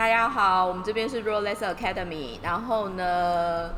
[0.00, 2.38] 大家好，我们这边是 Rolex Academy。
[2.42, 3.70] 然后呢，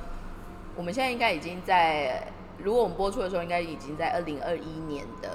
[0.76, 5.28] 我们现在应该已经在，如果我们播出的时候，应该已经在二零二一年的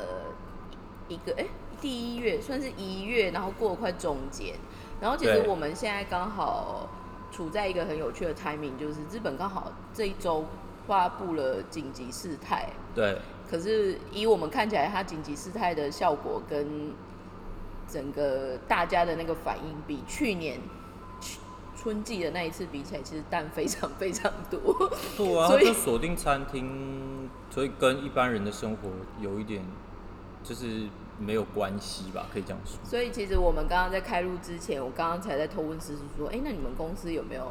[1.09, 1.45] 一个哎
[1.81, 4.55] 第一月，算是一月，然后过了快中间。
[5.01, 6.87] 然后其实我们现在刚好
[7.33, 10.45] 处在一个很有趣的 timing，就是日本刚好这一周
[10.87, 12.69] 发布了紧急事态。
[12.95, 13.17] 对，
[13.51, 16.93] 可是以我们看起来，它紧急事态的效果跟
[17.89, 20.61] 整个大家的那个反应，比去年去
[21.87, 24.59] 春季的那一次比起来，其实蛋非常非常多。
[25.15, 28.89] 对啊， 所以就锁定餐厅，所以跟一般人的生活
[29.21, 29.63] 有一点
[30.43, 32.77] 就是没有关系吧，可以这样说。
[32.83, 37.49] 所以其实我们刚刚在开录之前，我刚刚才在偷问思思说，哎、那你们公司有没有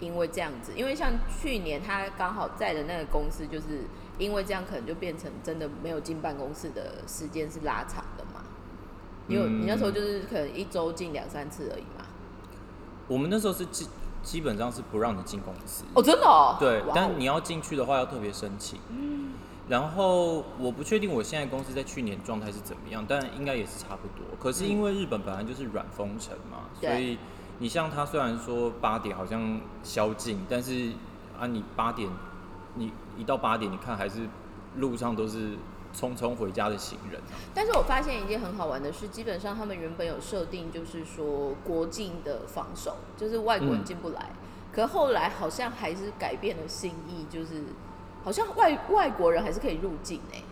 [0.00, 0.72] 因为这样子？
[0.74, 3.84] 因为像去年他刚好在的那个公司，就是
[4.18, 8.42] 因为这样，可能就变成真的没有进办公室的时间是拉长的嘛。
[9.28, 12.04] 你有、你那时候就是可能一周进两三次而已嘛。
[13.08, 13.86] 我们那时候是基
[14.22, 16.56] 基本上是不让你进公司，哦，真的哦。
[16.58, 18.78] 对哦，但你要进去的话要特别申请。
[18.88, 19.32] 嗯
[19.68, 24.24] 然后我不确定我现在公司在去年状态是怎么样，但应该也是差不多。
[24.38, 27.18] 可是因为日本本来就是软封城嘛，对所以
[27.58, 30.92] 你像他虽然说八点好像宵禁，但是
[31.36, 32.08] 啊你八点
[32.74, 34.28] 你一到八点，你看还是
[34.76, 35.56] 路上都是
[35.96, 37.34] 匆匆回家的行人啊。
[37.54, 44.30] 但是我发现一件很好玩的是，基本上他们原本有设定，就是说国境的防守，就是外国人嗯进不来。
[44.72, 47.64] 可后来好像还是改变了心意，就是
[48.22, 50.42] 好像外外国人还是可以入境哎、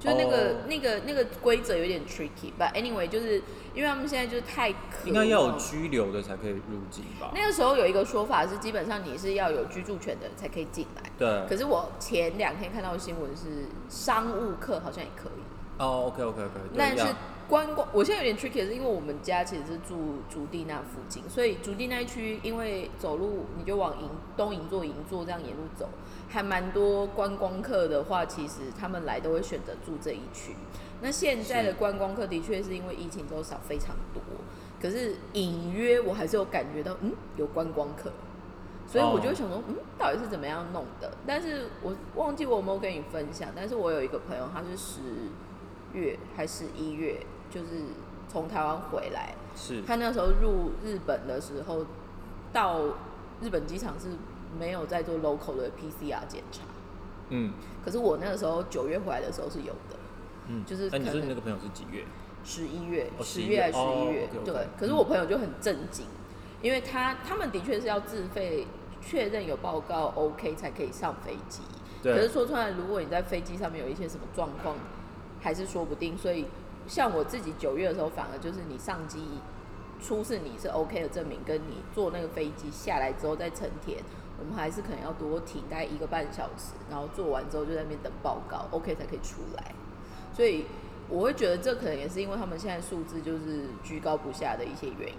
[0.00, 2.52] 就是那个、哦那个那个规则有点 tricky。
[2.58, 3.40] But anyway，就是
[3.78, 7.30] 因为他们现在就是太渴应该要有望居留的才可以入境吧？
[7.32, 11.02] 那个时候有一个说法是，基本上你是要有居住权的人才可以进来。
[11.16, 11.46] 对。
[11.48, 15.42] 可是我前两天看到的新闻是，商务客好像也可以。
[15.78, 17.06] 哦，OK OK OK，但是
[17.46, 25.88] 观光，我现在有点 tricky，是因为我们家其实是住竹地那附近，所以竹地那一区，因为走路你就往银东银座、银座这样沿路走，
[26.28, 30.56] 还蛮多观光客的话，其实他们来都会选择住这一区。
[31.00, 34.22] 那现在的观光客的确是因为疫情之后少非常多，
[34.80, 38.10] 可是隐约我还是有感觉到，嗯，有观光客。
[38.90, 41.12] 所以我就会想说，嗯，到底是怎么样弄的？
[41.26, 45.00] 但是我忘记我有没有跟你分享，但是我有一个朋友，他是十
[45.92, 47.20] 月还是一月，
[47.50, 47.66] 就是
[48.30, 49.82] 从台湾回来，是。
[49.82, 51.84] 他那时候入日本的时候，
[52.50, 52.80] 到
[53.42, 54.08] 日本机场是
[54.58, 56.62] 没有在做 local 的 PCR 检查，
[57.28, 57.52] 嗯。
[57.84, 59.97] 可是我那个时候九月回来的时候是有的，
[60.48, 62.04] 嗯，就是那你可能说你那个朋友是几月？
[62.44, 64.54] 十一月、哦11十月还是十一哦月对。
[64.54, 66.06] 嗯可是我朋友就很震惊，
[66.62, 68.66] 因为他他们的确是要自费
[69.02, 71.62] 确认有报告 OK 才可以上飞机。
[72.02, 74.76] 对可是说出来，如果你在飞机上面有一些什么状况，
[75.40, 76.16] 还是说不定。
[76.16, 76.46] 所以
[76.86, 79.20] 像我自己九月的时候，反而就是你上机
[80.00, 83.98] 出示你是 OK 的证明，跟你坐那个飞机下来之后再成田，
[84.38, 89.74] 我们还是可能要多停大概一个半小时，然后做完之后就在那边等报告，OK 才可以出来。
[90.38, 90.64] 所以
[91.08, 95.16] 我会觉得这可能也是因为他们现在数字就是居高不下的一些原因。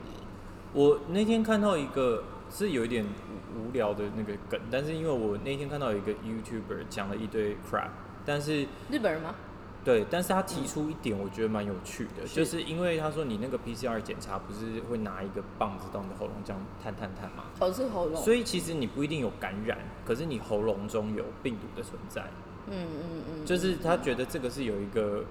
[0.72, 7.90] 我那天看到一个是有一点无无聊的那个梗，但是因为我那天看到有一个 YouTuber 讲了一堆 crap，
[8.26, 9.36] 但是日本人吗？
[9.84, 17.44] 对，但是他提出一点我觉得蛮有趣的，是就是因为他说你那个 PCR 检查不是会拿一个棒子到你的喉咙这样探探探吗？
[17.60, 18.16] 哦，是喉咙。
[18.24, 22.24] 所以其实你不一定有感染，可是你喉咙中有病毒的存在，
[22.72, 25.24] 嗯嗯嗯，就是他觉得这个是有一个，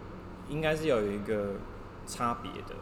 [0.48, 1.54] 应该是要有一个
[2.06, 2.74] 差别的，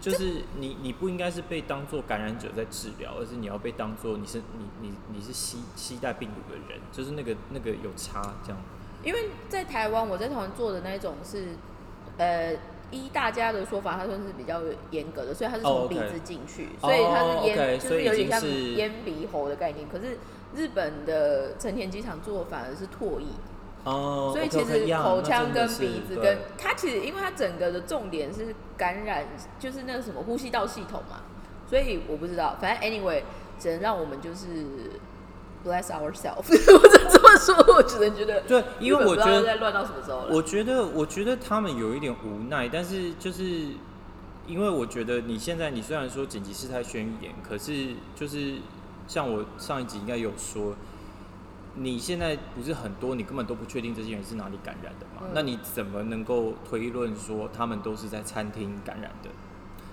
[0.00, 8.58] 就是你你不应该是被当做感染者在治疗，而是你要被当做你是你你你是吸携带病毒的人，就是那个那个有差这样。
[9.04, 11.48] 因为在台湾，我在台湾做的那种是，
[12.18, 12.54] 呃，
[12.92, 14.62] 依大家的说法，它算是比较
[14.92, 19.88] 严格的，所以它是哦从鼻子进去所以它是哦咽，OK，就是有点像经是咽鼻喉的概念。
[19.88, 20.18] 可是
[20.54, 23.26] 日本的成田机场做的反而是唾液，
[23.84, 29.26] 哦所以其实口腔跟鼻子跟它其实，因为它整个的重点是感染，
[29.58, 31.22] 就是那个什么呼吸道系统嘛，
[31.68, 33.22] 所以我不知道，反正 anyway，
[33.58, 35.00] 只能让我们就是
[35.64, 40.28] bless ourselves， 我只能这么说，我只能觉得，对，因为我觉得在乱到什么时候了。
[40.30, 43.42] 我觉得，我觉得他们有一点无奈，但是就是
[44.46, 48.56] 因为我觉得你现在你虽然说紧急事态宣言，可是就是
[49.06, 50.74] 像我上一集应该有说，
[51.74, 55.22] 你现在不是很多，你根本都不确定这些人是哪里感染的嘛？
[55.22, 59.30] 嗯那你怎么能够推论说他们都是在餐厅感染的？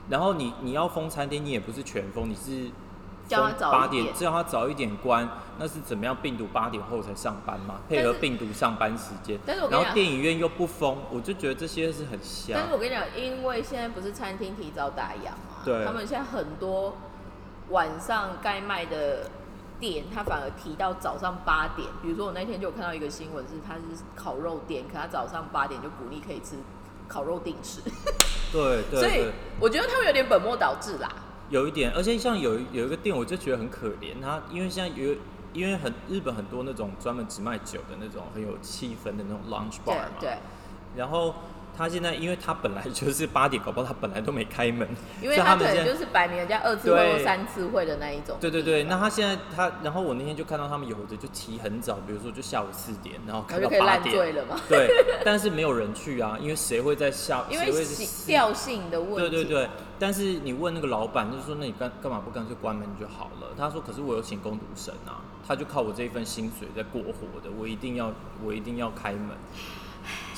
[0.10, 2.70] 然后你你要封餐厅，你也不是全封，你是
[3.28, 6.16] 叫他封早八点，叫他早一点关，那是怎么样？
[6.22, 9.40] 病毒八点后才上班嘛，配合病毒上班时间。
[9.46, 12.74] 然后电影院又不封，我就觉得这些是很瞎但是。
[12.74, 16.98] 我跟你讲，因为现在不是餐厅提早打烊嘛，对他们现在很多
[17.70, 19.30] 晚上该卖的
[19.80, 21.88] 店，他反而提到早上八点。
[22.02, 23.81] 比如说我那天就有看到一个新闻，是他是
[24.16, 26.56] 烤肉店，可他早上八点就鼓励可以吃
[27.08, 27.81] 烤肉定时。
[28.52, 31.10] 对 对所以，我觉得他们有点本末倒置啦。
[31.50, 35.16] 有一点，而且像有有一个店，我就觉得很可怜，他因为现在有。
[35.52, 40.38] 因为很日本很多那种专门只卖酒的那种很有气氛的那种 lunch bar 嘛，对，
[40.96, 41.34] 然后
[41.80, 44.86] 他现在因为他本来就是八点，搞不好他本来都没开门，
[45.22, 48.36] 因为他可能们就是摆明人家二次会或三次会的那一种。
[48.42, 54.60] 对对对，那他现在他，然后我那天就看到他们有的就起很早，比如说就下午四点，然后开然后就可以烂到八点，醉了嘛。
[54.68, 54.90] 对，
[55.24, 57.72] 但是没有人去啊，因为谁会在下，因为
[58.28, 59.30] 调性的问题。
[59.30, 63.48] 对对对，但是你问那个老板，就是说那你干干嘛不干脆关门就好了？
[63.58, 68.12] 他说可是我有请工读生啊，他就靠我这一份薪水在过活的，我一定要
[68.44, 69.30] 我一定要开门。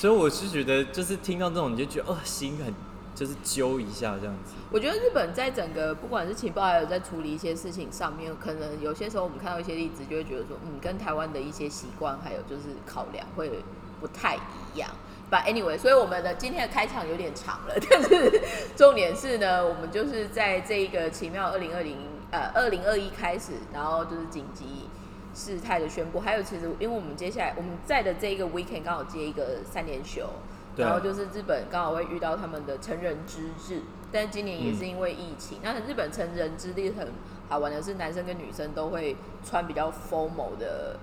[0.02, 2.74] 所以我是觉得，就是听到这种，你就觉得哦，心很
[3.14, 4.56] 就是揪一下这样子。
[4.72, 13.64] 我觉得日本在整个不管是情报，还有在处理一些事情上面，可能有些时候我们看到一些例子，就会觉得说，嗯，跟台湾的一些习惯还有就是考量会
[14.00, 14.36] 不太
[14.74, 14.90] 一样。
[15.30, 18.42] But anyway，所以我们的今天的开场有点长了，但是
[18.76, 21.96] 重点是呢，我们就是在这一个奇妙二零二零
[22.32, 24.90] 呃二零二一开始，然后就是紧急
[25.34, 30.28] 事态的宣布，还有其实因为我们接下来我们在的这一个 weekend 刚好接一个三连休，
[30.76, 33.82] 然后就是日本刚好会遇到他们的成人之日，
[34.12, 37.08] 但今年也是嗯因为疫情，那日本成人之日很
[37.50, 40.98] 好玩的是，男生跟女生都会穿比较 formal 的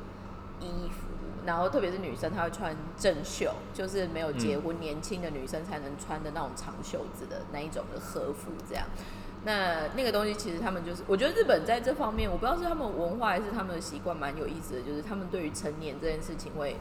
[0.61, 1.07] 衣服，
[1.47, 8.87] 然后特别是女生，她会穿正袖，就是没有结婚、年轻的女生才能穿的那种长袖子的那一种的和服，这样。
[9.49, 16.77] 那那个东西其实他们就是，我觉得日本在这方面，我不知道是他们文化还是他们的习惯，蛮有意思的，就是他们对于成年这件事情会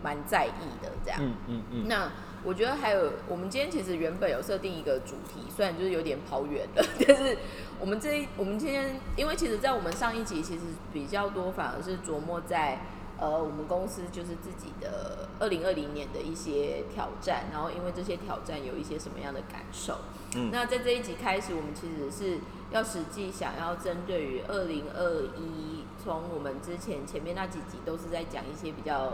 [0.00, 1.18] 蛮在意的，这样。
[1.20, 2.12] 嗯嗯嗯，那
[2.44, 7.36] 我觉得还有，我们今天其实原本有设定一个主题，虽然就是有点跑远了， 但是
[7.80, 10.60] 我们这一我们今天，因为其实，在我们上一集其实
[10.92, 12.78] 比较多，反而是琢磨在
[13.18, 19.98] 呃我们公司就是自己的二零二零年的一些挑战，然后因为这些挑战有一些什么样的感受。
[20.36, 22.38] 嗯那在这一集开始，我们其实是
[22.70, 29.12] 要实际想要针对于二零二一，从我们之前前面那几集都是在讲一些比较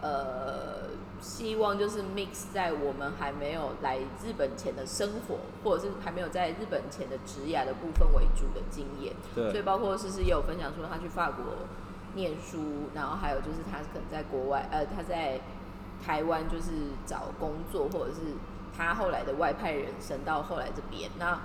[0.00, 0.88] 呃，
[1.20, 9.14] 希望就是 mix 在我们还没有来日本前的生活，或者是还没有在日本前的职涯的部分为主的经验。
[9.34, 11.44] 所以，包括诗诗也有分享说他去法国
[12.14, 15.38] 念书，然后还有就是他可能在国外，呃，他在
[16.02, 16.70] 台湾就是
[17.04, 18.32] 找工作，或者是
[18.76, 21.10] 他后来的外派人生到后来这边。
[21.18, 21.40] 那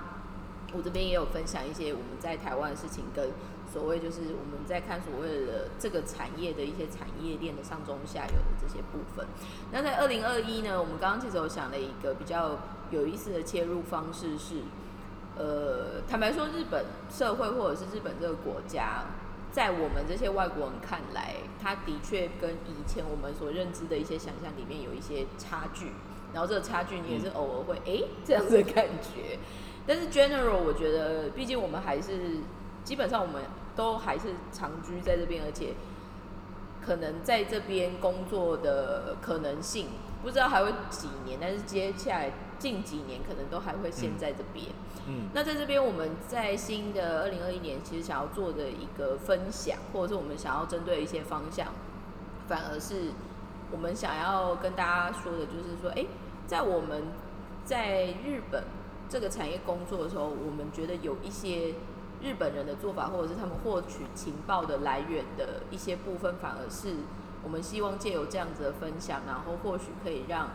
[0.72, 3.30] 我这边也有分享一些我们在台湾的事情，跟
[3.72, 9.26] 所谓就是我们在看所谓的这个产业的一些产业链的上中下游的这些部分。
[9.70, 12.58] 那在二零二一呢，我们刚刚其实有想了一个比较
[12.90, 14.62] 有意思的切入方式是，
[15.36, 19.04] 呃，坦白说，日本社会或者是日本这个国家，
[19.52, 25.92] 在我们这些外国人看来，它的确跟以前我们所认知的一些想象里面有一些差距。
[26.32, 29.38] 然后这个差距，你也是偶尔会诶这样子的感觉。
[29.86, 32.38] 但是 general，我觉得，毕竟我们还是
[32.82, 33.42] 基本上我们
[33.76, 35.74] 都还是长居在这边，而且
[36.84, 39.88] 可能在这边工作的可能性，
[40.22, 44.66] 不知道还会几年，但是接下来近几年可能都还会先在这边。
[45.08, 51.68] 嗯那在这边，我们在新的二零二一年，其实想要做的一个分享，或者是我们想要针对一些方向，
[52.48, 53.12] 反而是
[53.72, 56.06] 我们想要跟大家说的，就是说，诶，
[56.46, 57.04] 在我们
[57.64, 58.62] 在日本
[59.08, 61.74] 这个产业工作的时候，我们觉得有一些
[62.22, 66.94] 日本人的做法，或者是他们获取情报的来源的一些部分，反而是
[67.42, 70.48] 我们希望借由这样子的分享，然后或许可以让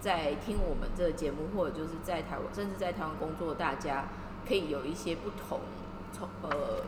[0.00, 4.06] 在听我们这个节目，或者就是在台湾，甚至在台湾工作的大家，
[4.46, 5.60] 可以有一些不同，
[6.12, 6.82] 从呃，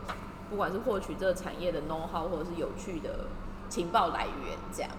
[0.51, 3.27] 不管是获取这个产业的 know how，或者是有趣的
[3.69, 4.91] 情报来源，这样。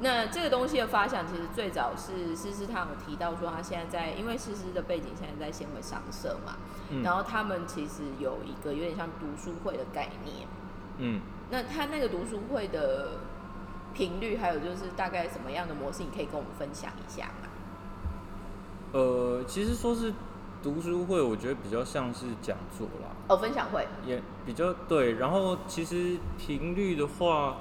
[0.00, 6.56] 那这个东西的发想，其实最早是思思他有提到说，他现在在，因为思思的背景现在在纤维上社嘛，
[6.90, 10.46] 嗯然后他们其实有一个有点像读书会的概念。
[10.98, 13.18] 嗯，那他那个读书会的
[13.94, 17.48] 频率，还有就是大概什么样的模式，你可以跟我们分享一下吗？
[18.92, 20.12] 呃，其实说是
[20.62, 23.08] 读书会，我觉得比较像是讲座啦。
[23.28, 23.86] 哦，分享会。
[24.06, 27.56] 也比较对，然后其实频率的话，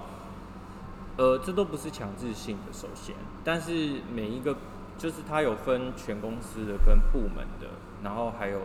[1.17, 4.55] 呃，这都不是强制性的，首先，但是每一个
[4.98, 7.67] 就是它有分全公司的跟部门的，
[8.03, 8.60] 然后还有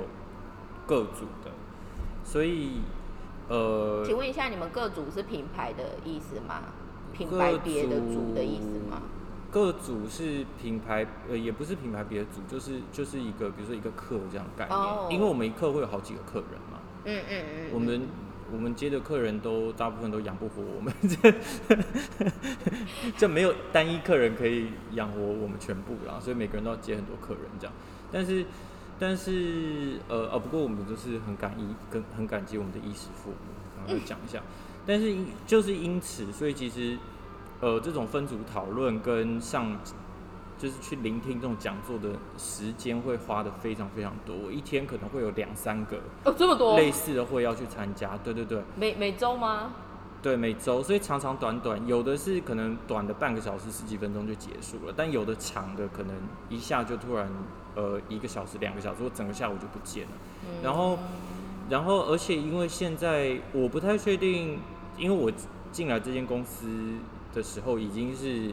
[0.86, 1.50] 各组的，
[2.24, 2.80] 所以
[3.48, 6.62] 呃，请问一下，你们各组是品牌的意思吗？
[7.12, 9.02] 品牌别的组的意思吗？
[9.52, 18.06] 各组是品牌，呃，也不是品牌别的组，就是就是一个，比如说一个课这样概念，哦因为我们一课会有好几个客人嘛，嗯嗯嗯，我们
[18.52, 20.92] 我们接的客人都大部分都养不活我们，
[23.16, 27.72] 这没有单一客人可以养活我们全部啦，所以每个人都要接很多客人这样。
[28.10, 28.44] 但是
[28.98, 33.36] 但是呃哦，不过我们都是很感激跟很感激我们的衣食父母，
[33.86, 34.42] 然后讲一下。
[34.86, 35.14] 但是
[35.46, 36.98] 就是因此，所以其实
[37.60, 39.78] 呃这种分组讨论跟上。
[40.60, 49.72] 就是去聆听这种讲座的时间会花的非常非常多，我一天可能会有两三个哦，这么多类似的会要去参加，对对对，每每周吗？
[50.20, 56.14] 对，每周，所以长长短短，有的是可能短的半个小时十几分钟就结束了，但有的长的可能
[56.50, 57.26] 一下就突然
[57.74, 60.10] 呃一个小时两个小时，或整个下午就不见了。
[60.62, 60.98] 然后，
[61.70, 64.58] 然后而且因为现在我不太确定，
[64.98, 65.32] 因为我
[65.72, 66.68] 进来这间公司
[67.32, 68.52] 的时候已经是。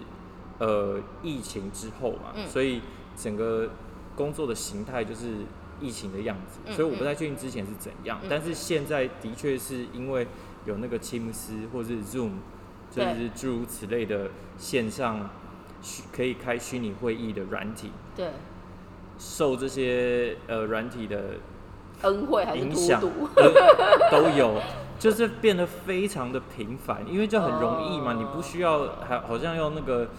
[0.60, 2.82] 呃，疫情之后嘛，所以
[3.16, 3.70] 整个
[4.16, 5.46] 工作的形态就是
[5.80, 8.20] 疫情的样子，所以我不太确定之前是怎样。
[8.28, 10.28] 但是现在的确是因为
[10.66, 12.32] 有那个 Teams 或是 Zoom，
[12.90, 15.30] 就是诸如此类的线上
[15.84, 18.32] 虚可以开虚拟会议的软体，对，
[19.20, 21.36] 受这些呃软体的
[22.02, 24.60] 恩惠还是影响都有，
[24.98, 30.10] 就是变得非常的频繁，因为就很容易嘛，你不需要还好像用那个。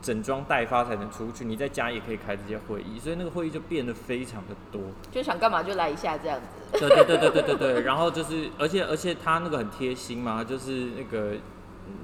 [0.00, 4.80] 整装待发才能出去，你在家也可以开这些会议，所以那个会议就变得非常的多。
[5.10, 6.78] 就想干嘛就来一下这样子。
[6.78, 7.82] 对对对对对对对。
[7.82, 11.32] 然后就是，而且而且他那个很贴心嘛，就是那个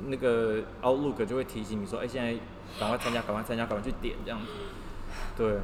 [0.06, 2.34] 那个 Outlook 就会提醒你说，哎，现在
[2.80, 4.46] 赶快参加，赶快参加，赶快去点这样子。
[5.36, 5.58] 对。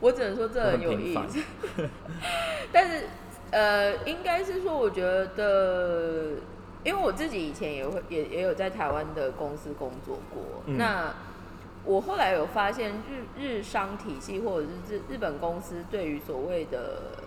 [0.00, 1.40] 我只能说这很有意思。
[2.70, 3.06] 但是
[3.52, 5.02] 呃，应该是说，我觉
[5.34, 6.32] 得，
[6.84, 11.14] 因为我自己以前也会也也有在台湾的公司工作过，那。
[11.86, 17.18] 我后来有发现，日日商体系或者是日日本公司对于所谓的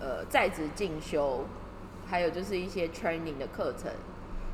[0.00, 1.44] 呃在职进修，
[2.06, 3.90] 还有就是一些 training 的课程，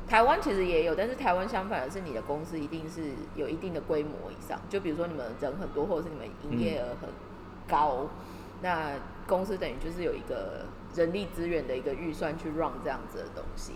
[0.07, 7.09] 台湾其实也有，但是台湾相反的是，你的公司一定是有一定的规模以上，就比如说你们人很多，或者是你们营业额很
[7.69, 8.07] 高，
[8.61, 8.91] 那
[9.25, 13.73] 公司等于就是有一个人力资源的一个预算去 run 这样子的东西，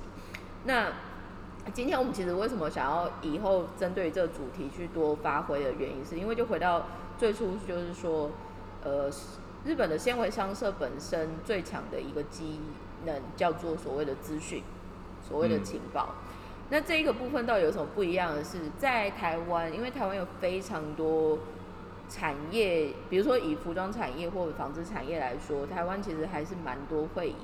[0.66, 0.92] 那。
[1.74, 6.86] 今天我们其实为什么想要以后针对这个主题去多发挥的原因，是因为就回到
[7.18, 8.30] 最初，就是说，
[8.84, 9.10] 呃，
[9.66, 12.60] 日本的纤维商社本身最强的一个机
[13.06, 14.62] 能叫做所谓的资讯，
[15.28, 16.10] 所谓的情报。
[16.70, 21.40] 那这一个部分到底有什么不一样的是，在台湾，因为台湾有非常多
[22.08, 27.36] 产业，比如说以服装产业或者纺织产业来说，台湾其实还是蛮多会以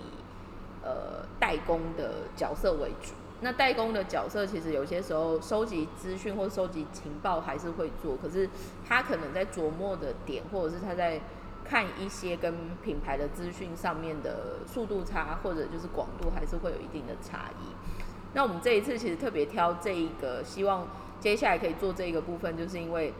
[0.84, 3.14] 呃代工的角色为主。
[3.44, 8.48] 那代工的角色其实有些时候收集资讯或收集情报还是会做，可是
[8.88, 11.20] 他可能在琢磨的点，或者是他在
[11.66, 17.66] 看一些跟品牌的资讯上面的速度差，或者就是广度，还是会有一定的差异。
[18.34, 20.88] 那我们这一次其实特别挑这一个，希望
[21.20, 23.12] 接下来可以做这一个部分，就是因为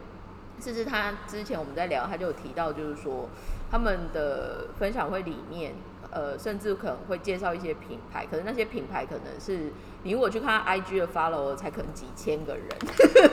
[0.60, 3.28] 其实他之前我们在聊，他就有提到，就是说
[3.70, 5.74] 他们的分享会里面。
[6.12, 12.66] 呃，甚至可能会介绍一些品牌，可是那些品牌可能是你如果去看 IG 的 follow，才可能几千个人。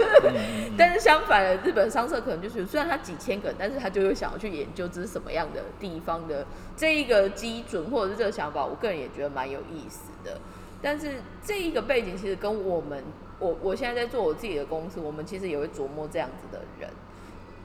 [0.78, 6.46] 但是相反的，日本商社可能就是虽然他几千个人，但是他就会想要去研究这是什么样的地方的
[6.78, 10.40] 这一个基准，或者是这个想法，我个人也觉得蛮有意思的。
[10.82, 13.04] 但是这一个背景其实跟我们，
[13.40, 16.90] 我我现在在做我自己的公司，我们其实也会琢磨这样子的人。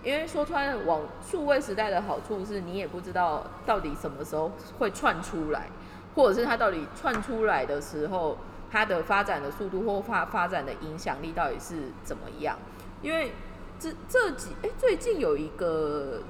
[0.04, 5.70] 因为说穿网数位时代的好处是你也不知道到底什么时候会窜出来，
[6.14, 8.36] 或者是它到底窜出来的时候，
[8.70, 12.58] 它的发展的速度或发发展的影响力到底是怎么样？
[13.00, 13.32] 因为
[13.80, 16.20] 这这几哎最近有一个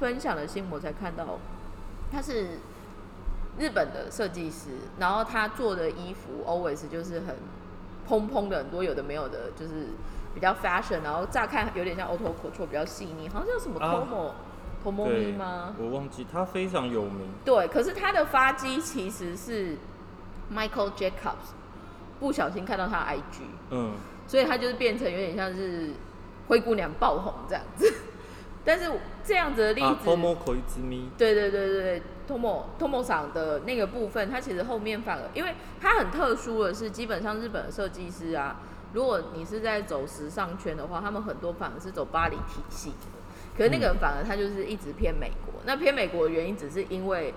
[0.00, 1.38] 分享的新闻才看到，
[2.10, 2.58] 他是
[3.56, 7.36] 日本的设计师，然后他做的衣服 always 就是很
[8.04, 9.90] 蓬蓬的很多有的没有的，就是。
[10.36, 14.32] 比较 fashion，然后乍看有点像 Auto Couture，比较细腻，好像叫什么 Tomo
[14.84, 15.74] Tomo 吗？
[15.80, 17.26] 我忘记，他非常有名。
[17.42, 19.78] 对，可是他的发机其实是
[20.54, 21.56] Michael Jacobs，
[22.20, 23.94] 不小心看到他 IG，嗯，
[24.26, 25.92] 所以他就是变成有点像是
[26.48, 27.90] 灰姑娘爆红这样子。
[28.62, 28.92] 但是
[29.24, 38.60] 这样子的例子，Tomo Koizumi，对对对对对，Tomo Tomo 厂的那个部分，它其实后面反而，因为它很特殊的是，基本上日本的设计师啊。
[38.96, 43.06] 如果你是在走时尚圈的话，他们很多反而是走巴黎体系的，
[43.54, 45.52] 可是那个人反而他就是一直偏美国。
[45.66, 47.34] 那偏美国的原因只是因为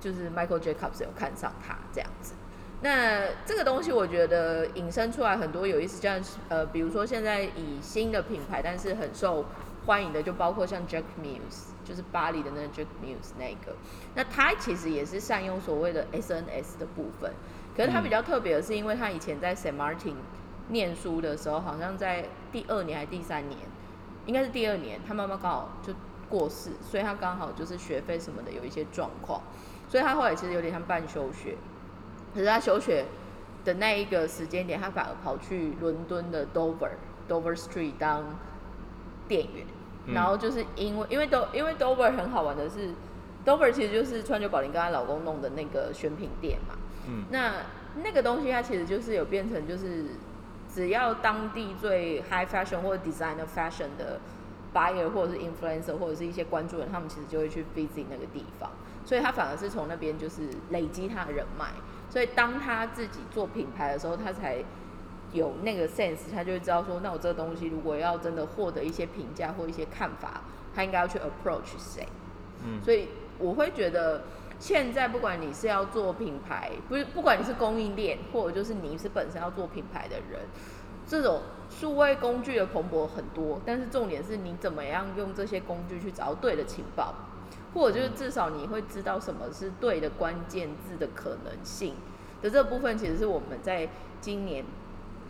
[0.00, 2.34] 就是 Michael Jacobs 有看上他这样子。
[2.80, 9.44] 那这个东西我觉得引申出来很多有意思，像呃，比如说现在以新的品牌，但是很受
[9.86, 11.68] 欢迎的，就包括像 Jack Muse。
[11.84, 13.74] 就是巴黎的那个 Jack Muse 那个。
[14.14, 17.32] 那他其实也是善用所谓的 SNS 的部分，
[17.74, 20.12] 可是他比较特别的是，因为他以前在 Saint Martin
[20.68, 23.60] 念书的时候，好像在第二年还是第三年，
[24.26, 25.92] 应该是第二年，他妈妈刚好就
[26.28, 29.40] 过世，所以他刚好就是学费什么的有一些状况，
[29.88, 31.56] 所以他后来其实有点像半休学。
[32.34, 33.06] 可是他休学
[33.64, 36.90] 的那一个时间点，他反而跑去伦敦的 Dover
[37.28, 38.38] Dover Street 当
[39.26, 39.66] 店员，
[40.14, 42.90] 然后就是因为因为都因为 Dover 很好玩的是
[43.46, 46.74] ，Dover 其实就是川久保玲跟她老公弄的那个选品店嘛。
[47.06, 47.24] 嗯。
[47.30, 47.54] 那
[48.02, 50.04] 那个东西它其实就是有变成就是
[50.78, 54.20] 只要当地最 high fashion 或者 designer fashion 的
[54.72, 58.70] buyer 或者是 influencer 或者是一些关注人，他们其实就会去 visit 那个地方，
[59.04, 61.66] 所以他反而是从那边就是累积他的人脉。
[62.08, 64.62] 所以当他自己做品牌的时候，他才
[65.32, 70.42] 有那个 sense，他就会知道说，那我这个东西如果要真的获得一些评价或一些看法，
[70.72, 72.06] 他应该要去 approach 谁。
[72.64, 73.08] 嗯，所以
[73.40, 74.22] 我会觉得，
[74.58, 80.40] 现在不管你是要做品牌，不是不管你是供应链，或者就是你是本身要做品牌的人，
[81.06, 87.14] 这种数位工具的蓬勃很多，但是重点是你怎么样用这些工具去找到对的情报。
[87.74, 91.94] 或者就是至少你会知道什么是对的关键字的可能性
[92.40, 93.86] 的这部分，其实是我们在
[94.22, 94.64] 今年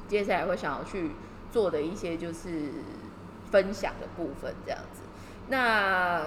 [0.07, 1.11] 接下来会想要去
[1.51, 2.71] 做的一些就是
[3.51, 5.03] 分享的部分，这样子。
[5.49, 6.27] 那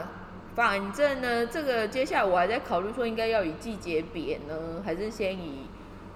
[0.55, 5.67] 反正呢，这个接下来我还在考虑说，应该要以季节别呢，还是先以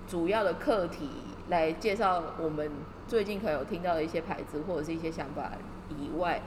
[0.07, 1.09] 主要的课题
[1.49, 2.69] 来介绍我们
[3.07, 5.51] 最近可能有听到的一些牌子或者是一些想法
[5.89, 6.41] 以外。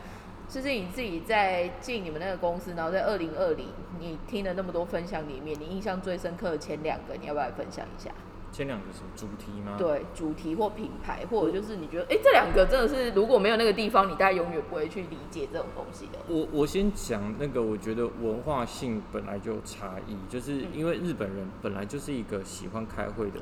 [0.50, 3.66] 就是你自己在进你们那个公司，然后在二零二零，
[4.00, 8.11] 你听了那么多分享里面，你印象最深刻的前两个，你要不要来分享一下？
[8.52, 9.76] 前两个什么主题吗？
[9.78, 16.18] 对，主题或品牌，或者就是你觉得，哎，这两个真的是如果没有那个地方，你大概永远不会去理解这种东西的。
[16.28, 23.40] 我我先讲那个，我觉得文化性本来就有差异，就是因为日本人本来就是一个喜欢开会的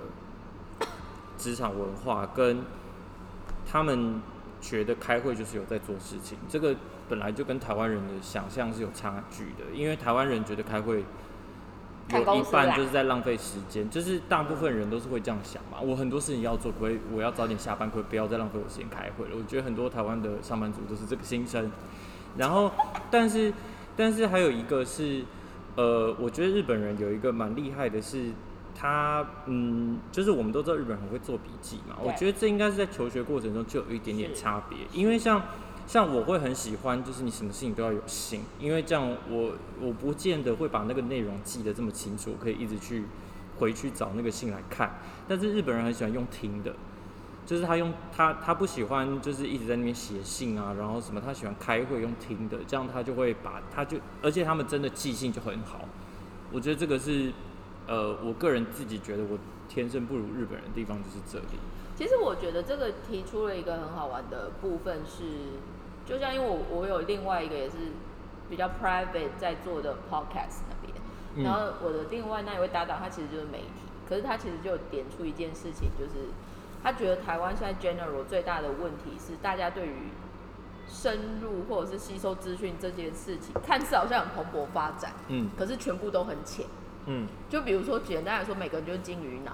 [1.38, 2.62] 职场文化，跟
[3.66, 4.20] 他们
[4.60, 6.74] 觉得开会就是有在做事情，这个。
[7.08, 11.04] 本来就跟台湾人的想象是有差距的，因为台湾人觉得开会
[12.08, 15.80] 有一半就是在浪费时间，就是大部分人都是会这样想嘛。
[15.80, 19.32] 我很多事情要做，不以我要早点下班，可不要再浪费我时间开会了。
[19.36, 21.70] 我觉得很多台湾的上班族都是这个心声。
[22.36, 22.70] 然后，
[23.10, 23.52] 但是，
[23.96, 25.24] 但是还有一个是，
[25.74, 28.30] 呃，我觉得日本人有一个蛮厉害的是，
[28.78, 31.96] 他嗯，就是我们都知道日本人很会做笔记嘛。
[32.00, 35.42] 我觉得这应该是在求学过程中就有一点点差别，因为像。
[35.86, 43.04] 像我会很喜欢，就是你什么事情都要有信，因为这样我我不见得会把那个内容记得这么清楚，可以一直去
[43.58, 44.98] 回去找那个信来看。
[45.28, 46.74] 但是日本人很喜欢用听的，
[47.46, 55.82] 就是他用他他不喜欢就是一直在那边写信啊，然后什么他喜欢开会用听的，这样他就会把他就而且他们真的记性就很好。
[56.52, 57.32] 我觉得这个是
[57.86, 61.58] 呃我个人自己觉得我天生不如日本人的地方就是这里。
[61.96, 65.22] 其实我觉得这个提出了一个很好玩的部分是。
[66.06, 67.76] 就像因为我我有另外一个也是
[68.48, 76.28] 比较 private 在做的 podcast 那边，然后我的另外那一位搭档他其实就是媒体，可是他其实就点出一件事情，就是
[76.82, 80.10] 他觉得台湾现在 general 最大的问题是大家对于
[80.88, 86.64] 深入或者是吸收资讯这件事情，看似好像很蓬勃发展，嗯，可是全部都很浅，
[87.06, 89.52] 嗯，就比如说简单来说，每个人就是金鱼脑。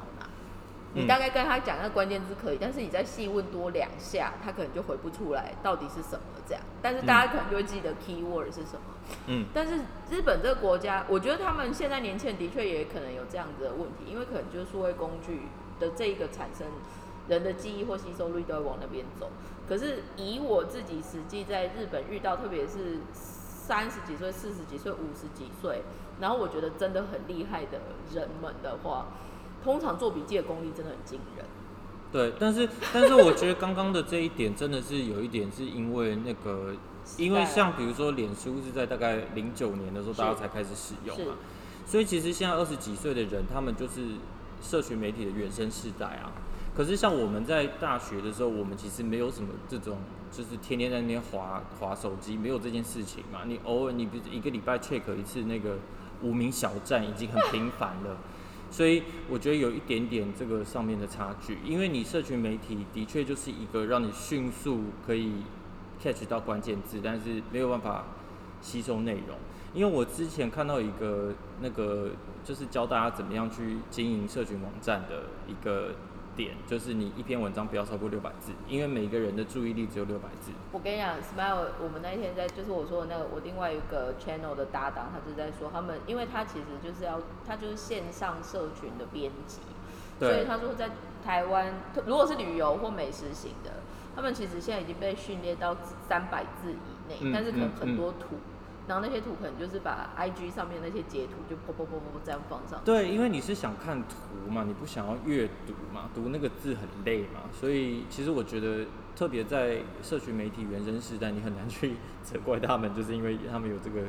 [0.94, 6.62] 你大概跟他讲那关键字可以，但是你再细问多两下，他可能就回不出来到底是什么这样。
[6.82, 8.82] 但是大家可能就会记得 key word 是什么。
[9.26, 9.46] 嗯。
[9.54, 9.76] 但是
[10.10, 15.42] 日本这个国家，我觉得他们现在年轻人的确也可能有这样子的问题，因为可能就是数位工具
[15.80, 16.66] 的这一个产生，
[17.26, 19.30] 人的记忆或吸收率都会往那边走。
[19.66, 25.82] 可是以我自己实际在日本遇到，特别是三十几岁、四十几岁、五十几岁，
[26.20, 27.80] 然后我觉得真的很厉害的
[28.14, 29.06] 人们的话。
[29.62, 31.44] 通常做笔记的功力真的很惊人。
[32.12, 36.74] 对，但是但是我觉得刚刚的这一点真的是有一点是因为那个，
[37.16, 41.36] 因为像比如说脸书是在大概零九年的时候大家才开始使用嘛，
[41.86, 44.02] 所以其实现在二十几岁的人他们就是
[44.60, 46.30] 社群媒体的原生世代啊。
[46.76, 49.96] 可是像我们在大学的时候，我们其实没有什么这种，
[50.30, 53.40] 就是天天在那边划划手机，没有这件事情嘛。
[53.46, 55.76] 你偶尔你比如一个礼拜 check 一次那个
[56.22, 58.16] 无名小站，已经很频繁了。
[58.72, 65.30] 所以我觉得有一点点这个上面的差距，因为你社群媒体的确就是一个让你迅速可以
[66.02, 68.06] catch 到关键字，但是没有办法
[68.62, 69.36] 吸收内容。
[69.74, 72.10] 因为我之前看到一个那个
[72.44, 75.94] 就是教大家怎么样去经营社群网站的一个
[76.36, 80.52] 点，就是你一篇文章不要超过六百字，因为每个人的注意力只有六百字。
[80.72, 89.60] 我跟你讲，Smile，我们那一天在，就是我说的那个，我另外一个 channel 的搭档，他就在说，他们，因为他其实就是要，他就是线上社群的编辑，
[90.18, 90.90] 所以，他说在
[91.24, 91.74] 台湾，
[92.06, 93.70] 如果是旅游或美食型的，
[94.14, 95.76] 他们其实现在已经被训练到
[96.08, 98.36] 三百字以内，嗯但是可能嗯很多图，
[98.88, 102.80] 然后那些图可能就是把 IG 上面那些截图就啵啵啵啵啵这样放上。
[102.84, 114.00] 对，因为你是想看图嘛，你不想要阅读嘛，读那个字很累嘛，所以其实我觉得，特别在社群媒体原生时代，你很难去 责怪他们，就是因为他们有这个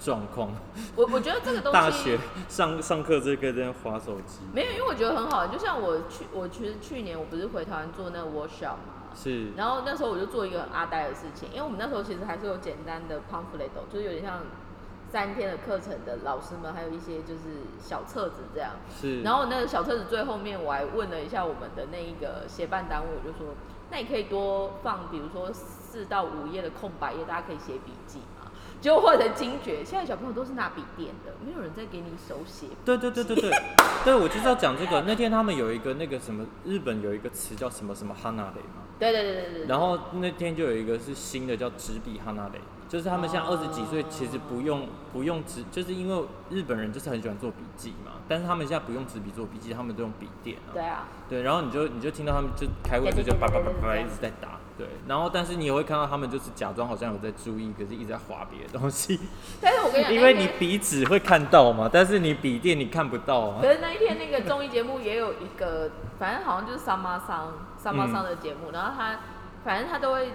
[0.00, 0.50] 状况。
[0.96, 2.18] 我我觉得这个 东西大学
[2.48, 14.40] 上上课这个在那划手机，没有，因为我觉得很好，就像我去，我其实去年我不是回台湾做那个 workshop 嘛，是然后那时候我就做一个很阿呆的事情，因为我们那时候其实还是有简单的 pamphlet，就是有点像
[15.10, 18.72] 三天的课程的老师们，还有一些就是小册子这样。
[18.90, 23.54] 是，然后那个小册子最后面我还问了一下我们的那一个协办单位，我就说，
[23.90, 28.41] 那你可以多放，比如说四到五页的空白页，大家可以写笔记嘛。
[28.82, 32.66] 结果后来才惊觉，现在小朋友都是拿笔电的，没有人在给你手写。
[32.84, 33.50] 对对对对对，
[34.04, 35.02] 对 我就是要讲这个。
[35.06, 39.66] 那天他们有一个那个什么，日本有一个词叫什么什么哈娜雷嘛，对对对对对。
[39.68, 42.60] 然后那天就有一个是新的叫纸笔哈娜雷，
[42.92, 50.68] 就是他们现在二十几岁，其实不用不用纸，就是因为日本人就是很喜欢做笔记嘛，但是他们现在不用纸笔做笔记，他们都用笔电啊。
[50.74, 59.18] 对啊，对，然后你就你就听到他们就开会就就叭叭叭叭叭一直在打，对，然后但是你也会看到他们就是假装好像有在注意，可是一直在划别的东西，
[59.58, 63.72] 但是我跟你讲，因为你笔纸会看到嘛，但是你笔电你看不到啊可。
[63.72, 69.18] 是那一天那个综艺节目也有一个，反正好像就是桑妈桑桑妈桑的节目，然后他
[69.64, 70.32] 反正他都会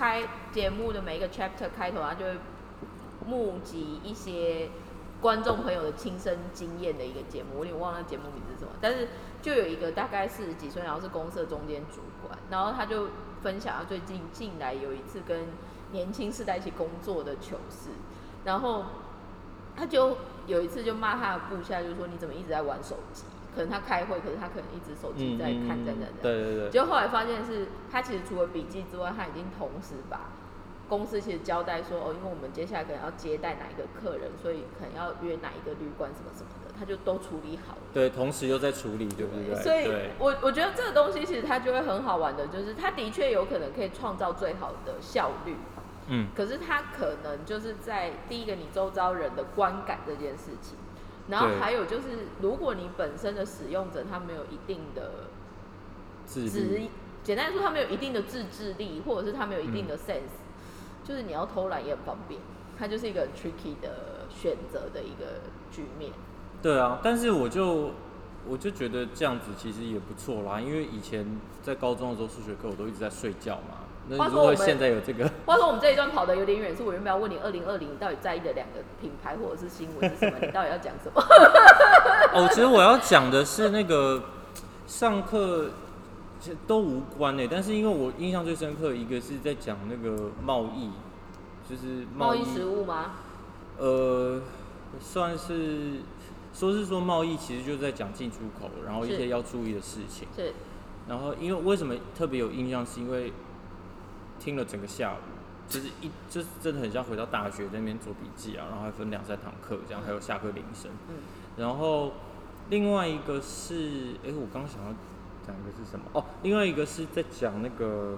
[0.00, 2.38] 开节目的每一个 chapter 开头，他就会
[3.26, 4.70] 募集一些
[5.20, 9.08] 观众朋友的亲身经验的一个节目，我有点忘了节目名字是什么，但是
[9.42, 13.08] 就有一个大概四十几岁，然后是公社中间主管，然后他就
[13.42, 15.48] 分享他最近进来有一次跟
[15.92, 17.90] 年轻世代一起工作的糗事，
[18.46, 18.86] 然后
[19.76, 23.24] 他就有一次就骂他的部下，就说你怎么一直在玩手机？
[23.54, 26.22] 可能他开会，可是他可能一直手机在看，在在在。
[26.22, 30.30] 对对对，结果后来发现是，他其实除了笔记之外，他已经同时把
[30.88, 37.82] 公司其实交代说，哦，因为我们接下来可能要接待哪一个客人，所以可能要约哪一个旅馆什么什么的，他就都处理好了。
[37.92, 39.54] 对，同时又在处理，对不对？
[39.62, 45.54] 所以我我觉得这个东西其实它就会很好玩的，就是它的确有可能可以创造最好的效率，
[46.08, 50.76] 嗯，可是它可能就是在第一个你周遭人的观感这件事情，
[51.30, 55.28] 然后对还有就是如果你本身的使用者他没有一定的
[56.26, 56.88] 自自律，
[57.22, 60.38] 简单来说他没有一定的自制力，或者是他没有一定嗯的 sense，、
[61.04, 62.40] 就是你要偷懒也很方便，
[62.78, 65.40] 它就是一个很 tricky 的选择的一个
[65.70, 66.12] 局面。
[66.62, 67.90] 对啊，但是我就
[68.48, 71.26] 我就觉得这样子其实也不错啦，因为以前
[71.62, 73.78] 在高中的时候数学课我都一直在睡觉嘛，
[74.18, 80.38] 那如果现在有这个，话说我们这一段跑的有点远，是我原本要问你二零二零你到底在意的两个品牌或者是新闻是什么？
[80.40, 81.22] 你到底要讲什么？
[82.34, 84.22] 哦，其实我要讲的是那个
[84.86, 85.70] 上课
[86.40, 90.90] 其实都无关诶、但是因为我印象最深刻，一个是在讲那个贸易，
[91.68, 93.12] 就是贸易易实务吗？
[93.78, 94.40] 呃，
[95.00, 96.00] 算是
[96.52, 100.26] 说是说贸易，其实就是在讲进出口，然后一些要注意的事情。
[100.34, 100.52] 是
[101.08, 103.32] 然后因为为什么特别有印象，是因为
[104.40, 105.18] 听了整个下午，
[105.68, 110.90] 就是一就是真的很像回到大学在那边做笔记啊，然后还分两三堂课这样，还有下课铃声。
[111.08, 111.14] 嗯
[111.56, 112.12] 然后
[112.70, 114.94] 另外一个是，哎、我刚想要
[115.46, 116.06] 讲一个是什么？
[116.12, 118.16] 哦，另外一个是在讲那个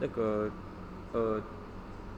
[0.00, 0.50] 那个
[1.12, 1.40] 呃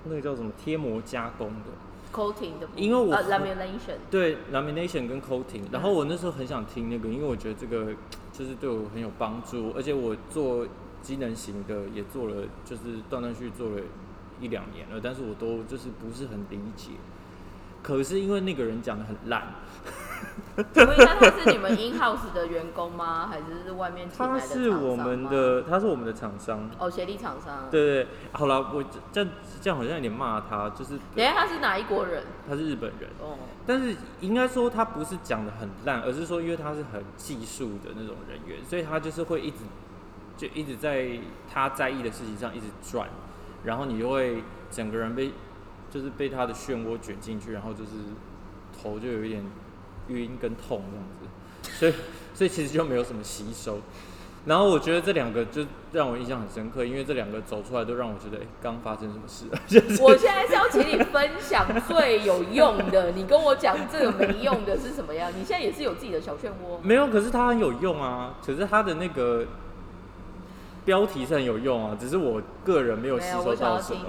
[0.05, 1.71] 那个叫什么贴膜加工的。
[2.13, 7.93] coating 的，因为我呃 lamination 对 lamination 跟 coating，然后我那时候很想听那个，因为我觉得这个
[8.33, 10.67] 就是对我很有帮助，而且我做
[11.05, 13.77] 机能型的也做了，就是断断续续做了
[14.41, 16.93] 一两年了，但是我都就是不是很理解。
[17.83, 19.57] 可是因为那个人讲的很烂，
[20.73, 23.27] 请问一下，他是你们 in house 的员工吗？
[23.27, 26.71] 还是是外面请来他是我们的，他是我们的厂商。
[26.79, 27.69] 哦协力厂商。
[27.71, 32.25] 对对对，好了，我这样这样好像有点骂他，就是等下他是哪一国人？
[32.49, 33.11] 他是日本人。
[33.21, 33.37] 哦，
[33.67, 39.59] 但是应该说他不是讲的很烂，而是说因为他是很技术的那种人员，所以他就是会一直
[40.37, 41.09] 就一直在
[41.53, 43.09] 他在意的事情上一直转，
[43.65, 45.33] 然后你就会整个人被
[45.91, 47.91] 就是被他的漩涡卷进去，然后就是
[48.77, 49.45] 头就有一点
[50.09, 51.93] 晕跟痛这样子，所以
[52.35, 53.79] 所以其实就没有什么吸收。
[54.47, 59.47] 然后我觉得这两个就让我印象很深刻，因为这两个走出来都让我觉得，哎、刚发生什么事？
[59.67, 65.31] 就是我现在是要请你分享最有用的，你跟我讲这个没用的是什么样？
[65.31, 68.35] 你现在也是有自己的小漩涡，没有，可是它很有用啊。
[68.45, 69.47] 可是它的那个
[70.85, 74.01] 标题是很有用啊，只是我个人没有吸收到什么。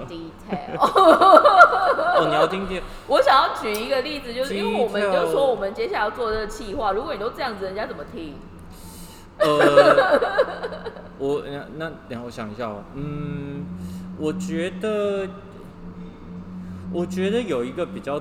[0.78, 8.34] 哦，你要听听我想要举一个例子，就是因为我们就说我们接下来要做这个企划，如果你都这样子，人家怎么听？
[9.38, 10.18] 呃，
[11.18, 13.66] 我那那等下我想一下哦，嗯，
[14.18, 15.26] 我觉得，
[16.90, 18.18] 我觉得有一个比较，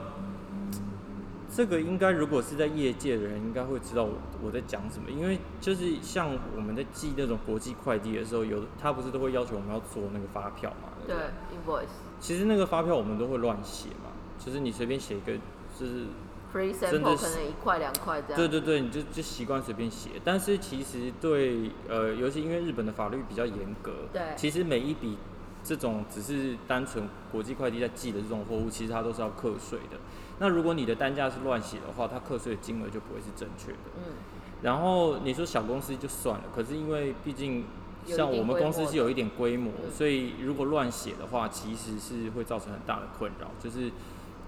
[1.55, 10.89] 这个应该如果是在业界的人，应该会知道我我在讲什么，因为就是像我们在寄那种国际快递的时候，有他不是都会要求我们要做那个发票嘛？
[11.01, 11.15] 不对
[11.55, 11.85] ，invoice
[12.19, 15.31] 其实那个发票我们都会乱写嘛，就是你随便写一个，
[15.79, 16.07] 就是。
[16.53, 18.37] free 真的可能一块两块这样。
[18.37, 25.17] 对对对，你就就习惯随便写，但是其实对呃，尤其因为日本的法律比较严格，对其实每一笔
[25.61, 29.97] 这种只是单纯国际快递在寄的这种货物，其实它都是要课税的。
[30.39, 33.77] 那如果你的单价是乱写的话，它课税的金额就不会是正确的。
[33.97, 34.13] 嗯，
[34.61, 37.65] 然后你说小公司就算了，可是因为毕竟
[38.05, 43.91] 像我们公司是有一点规模，嗯所以如果乱写的话，其实是会造成很大的困扰，就是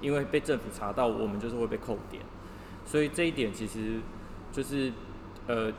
[0.02, 2.22] 因为被政府查到，我们就是会被扣点。
[2.86, 4.00] 所以这一点其实
[4.52, 4.92] 就是
[5.48, 5.72] 呃，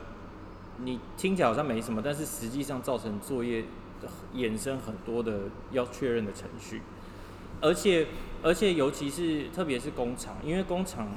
[0.77, 3.65] 你听起来好像没什么，但是实际上造成作业
[4.35, 5.41] 衍生很多的
[5.71, 6.81] 要确认的程序，
[7.61, 8.07] 而且
[8.41, 11.07] 而且尤其是特别是工厂，因为工厂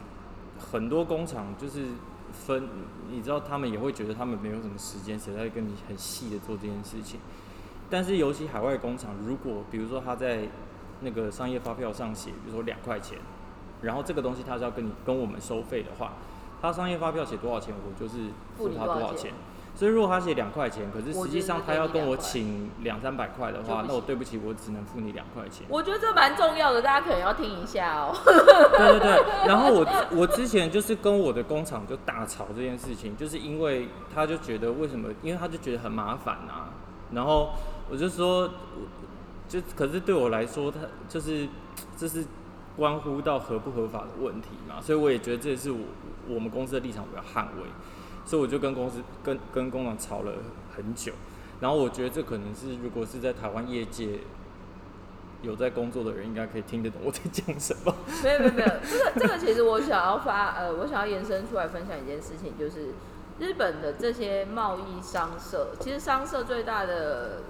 [0.59, 1.87] 很多工厂就是
[2.33, 2.69] 分，
[3.11, 7.21] 你知道他们也会觉得他们没有什么时间，谁在跟你很细的做这件事情。
[7.89, 10.49] 但是尤其海外工厂，如果比如说他在
[11.01, 13.19] 那个商业发票上写，比如说两块钱，
[13.83, 16.15] 然后这个东西他是要跟你跟我们收费的话，
[16.61, 19.33] 他商业发票写多少钱，我就是付他多少钱。
[19.75, 25.67] 所以如果他写两块钱，可是实际上他要跟我请两三百块的话，那我对不起，我只能付你两块钱。
[25.69, 28.15] 我觉得这蛮重要的，大家可能要听一下哦。
[28.25, 36.69] 对对对，然后我 我之前就是跟我的工厂就大吵这件事情，就是因为他就觉得为什么，因为他就觉得很麻烦啊，
[37.13, 37.51] 然后
[37.91, 38.49] 我就说，
[39.49, 41.49] 就可是对我来说，他就是
[41.97, 42.25] 这是
[42.77, 45.79] 关乎到合不合法的问题嘛，所以我也觉得这是我
[46.29, 47.69] 我们公司的立场，我要捍卫，
[48.25, 50.33] 所以我就跟公司跟跟工厂吵了
[50.77, 51.13] 很久，
[51.61, 54.21] 然后我觉得这可能是如果是在台湾业界。
[55.43, 57.93] 有在工作的人应该可以听得懂我在讲什么。
[58.23, 62.91] 没有没有没有，这个这个其实我想要发呃，我想要延伸出来分享一件事情，就是
[63.41, 67.41] 日本的这些贸易商社，其实商社最大的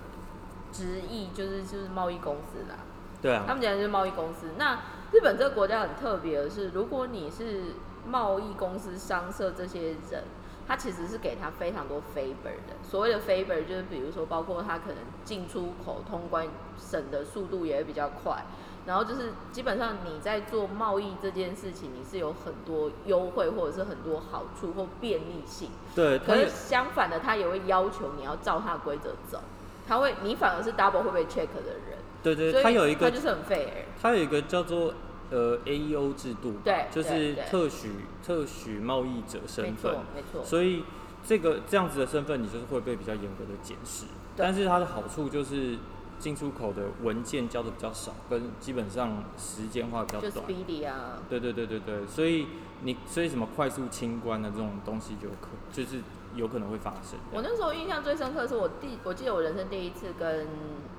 [0.73, 2.79] 直译就是就是贸易公司啦，
[3.21, 4.47] 对啊，他们讲的就是贸易公司。
[4.57, 4.81] 那
[5.13, 7.75] 日本这个国家很特别的是，如果你是
[8.09, 10.25] 贸易公司、商社这些人，
[10.67, 12.77] 他其实是给他非常多 favor 的。
[12.83, 16.47] 所谓的 favor 就是比如说，包括他可能进出口通关
[16.79, 18.45] 省的速度也会比较快，
[18.87, 25.71] 然后就是基本上你在做贸易这件事情，你是有很多优惠或者是很多好处或便利性。
[25.95, 29.41] 对，可是相反的，他也会要求你要照他的规则走，
[29.87, 31.99] 他会你反而是 double 会被 check 的人。
[32.23, 33.69] 对对，所以他有一个他就是很 fair。
[34.01, 34.95] 他有一个叫做
[35.33, 37.91] 呃 AEO 制度，对就是特许
[38.23, 40.45] 特许贸易者身没份错，，没错。
[40.45, 40.85] 所以
[41.25, 44.05] 这个这样子的身份，你就是会被比较严格的检视。
[44.37, 45.79] 对但是它的好处就是
[46.19, 50.47] 进出口的文件交的比较少，跟基本上时间花比较就短。
[50.47, 52.47] speedy 啊，对对对对对，所以
[52.83, 56.01] 你所以什么快速清关的这种东西就可就是
[56.35, 57.19] 有可能会发生。
[57.33, 60.47] 我那时候印象最深刻的是我第，我记得我人生第一次跟，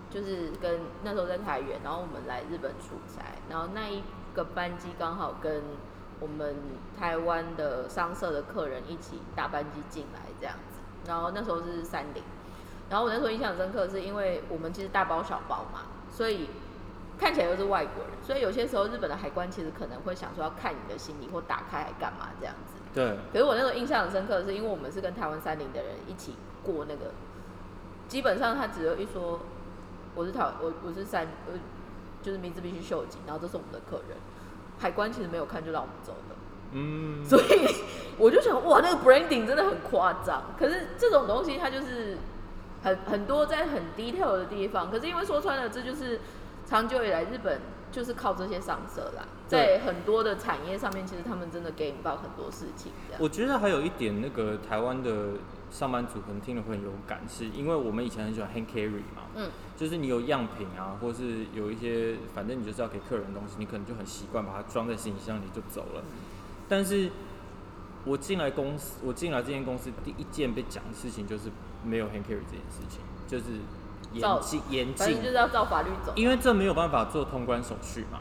[0.09, 5.61] 就是跟那时候在台原，然后我们来日本出差，然后那一个班机刚好跟
[6.19, 6.55] 我们
[6.97, 12.23] 台湾的商社的客人一起搭班机进来这样子，然后那时候是三菱，
[12.89, 16.49] 然后我那时候印象很深刻，是因为我们其实大包小包嘛，所以
[17.19, 22.73] 看起来又是外国人，所以有些时候日本的海关其实可能会想说要看你的行李或打开来干嘛这样子。
[22.93, 27.11] 对，可是我那时候印象很深刻的是，因为我们是跟台湾三菱的人一起过那个，
[28.07, 29.39] 基本上他只有一说
[30.15, 31.59] 我是台我我是三呃
[32.23, 34.17] 就是名字必须秀吉，然后这是我们的客人，
[34.79, 36.35] 海关其实没有看就让我们走了，
[36.71, 37.67] 嗯， 所以
[38.17, 42.17] 我就想哇那个 branding 真的很夸张，可是这种东西它就是
[42.83, 46.21] 很很多在很 detail 的地方，可是因为说穿了这就是
[46.65, 47.59] 长久以来日本
[47.91, 52.91] 就是靠这些上色啦，在很多的产业上面，其实他们真的给你报很多事情。
[53.19, 55.33] 我觉得还有一点，那个台湾的
[55.73, 66.03] 上班族可能听了会很有感，是因为我们以前很喜欢 hand carry 嘛，嗯，就是你有样品啊，或是有一些，反正你就是要给客人的东西，你可能就很习惯把它装在行李箱里就走了。
[66.69, 67.09] 但是
[68.05, 71.49] 我进来公司，我进来这间公司第一件被讲的事情就是
[71.83, 76.13] 没有 hand carry 这件事情，就是照严禁严禁反正，就是要照法律走。
[76.15, 78.19] 因为这没有办法做通关手续嘛。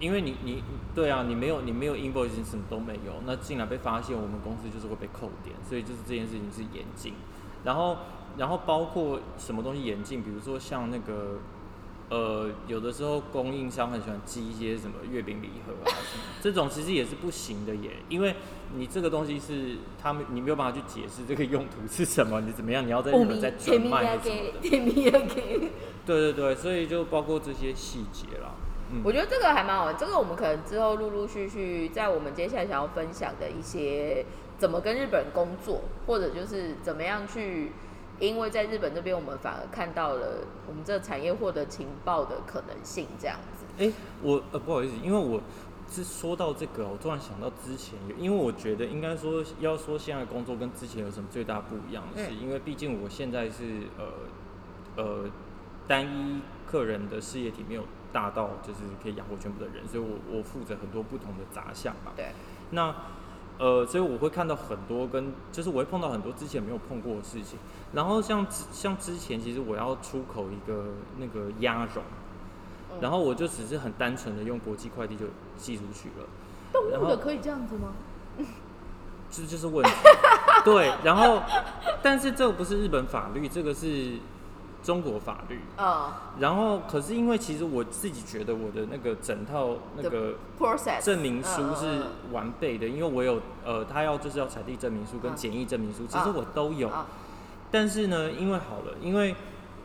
[0.00, 0.62] 因为你你
[0.94, 7.14] 对啊，你没有你没有 invoice 什么都没有，那进来被发现，我们公司就是会被扣点，所以就是这件事情是严禁。
[7.64, 7.96] 然后
[8.36, 11.38] 然后包括什么东西严禁，比如说像那个
[12.10, 18.34] 呃，有的时候供应商很喜欢寄一些什么月饼礼盒啊什么， 这种其实也是不行的耶，因为
[18.76, 25.70] 你这个东西是他们你没有办法去解释这个用途是什么，你怎么样，你要在日本再转卖什么的。
[26.04, 28.52] 对对对，所以就包括这些细节啦。
[28.94, 34.24] 嗯我觉得这个还蛮好玩，这个我们可能之后陆陆续续在我们接下来想要分享的一些
[34.56, 37.72] 怎么跟日本人工作，或者就是怎么样去，
[38.20, 43.64] 因为在日本这边我们反而看到了我们这个产业获得情报的可能性，这样子。
[43.84, 45.40] 哎、我呃不好意思，因为我
[45.90, 53.64] 是说到这个，我突然想到之前有，因为我觉得应该说要说现在工作跟之前有什么最大不一样的是，嗯因为毕竟我现在是
[53.98, 55.24] 呃呃
[55.88, 57.82] 单一客人的事业体没有
[58.14, 62.12] 大到就是可以养活全部的人，所以我我负责很多不同的杂项嘛。
[62.14, 62.32] 对，
[62.70, 62.94] 那
[63.58, 67.58] 呃，所以我会看到很多跟，就是我会碰到很多之前没有碰过的事情。
[67.92, 72.04] 然后像之像之前，其实我要出口一个那个鸭绒，
[72.92, 76.26] 嗯然后我就只是很单纯的用国际快递就寄出去了，
[76.72, 77.92] 动物的可以这样子吗？
[79.30, 79.90] 这就是问题。
[80.64, 81.42] 对，然后
[82.00, 84.16] 但是这个不是日本法律，这个是
[84.84, 85.58] 中国法律。
[85.78, 96.88] 嗯然后可是因为其实我自己觉得我的那个整套那个，process 证明书是完备的，因为我有呃，他要就是要产地证明书跟嗯检疫证明书，其实我都有。
[96.88, 97.06] 啊
[97.70, 99.34] 但是呢，因为好了，因为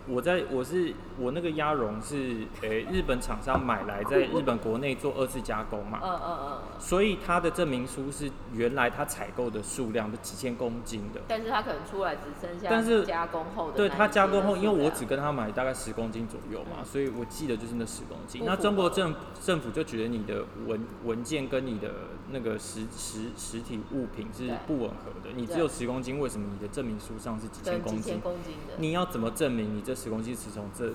[0.07, 11.21] 我在我是我那个鸭绒是诶、日本厂商买来在日本国内做二次加工嘛，嗯嗯嗯，所以它的证明书是原来它采购的数量的几千公斤的。
[11.27, 16.85] 但是它可能出来只剩下但是加工后的对它那一些加工后，因为我只跟他买大概十公斤左右嘛，嗯。
[16.85, 18.43] 所以我记得就是那十公斤。
[18.45, 21.91] 那中国政政府就觉得你的文文件跟你的
[22.31, 28.01] 那个实实实体物品是不吻合的，你只有十公斤，为什么你的证明书上是几千公斤？
[28.01, 28.21] 几千？
[28.21, 30.89] 公斤的，你要怎么证明你这十公斤是从这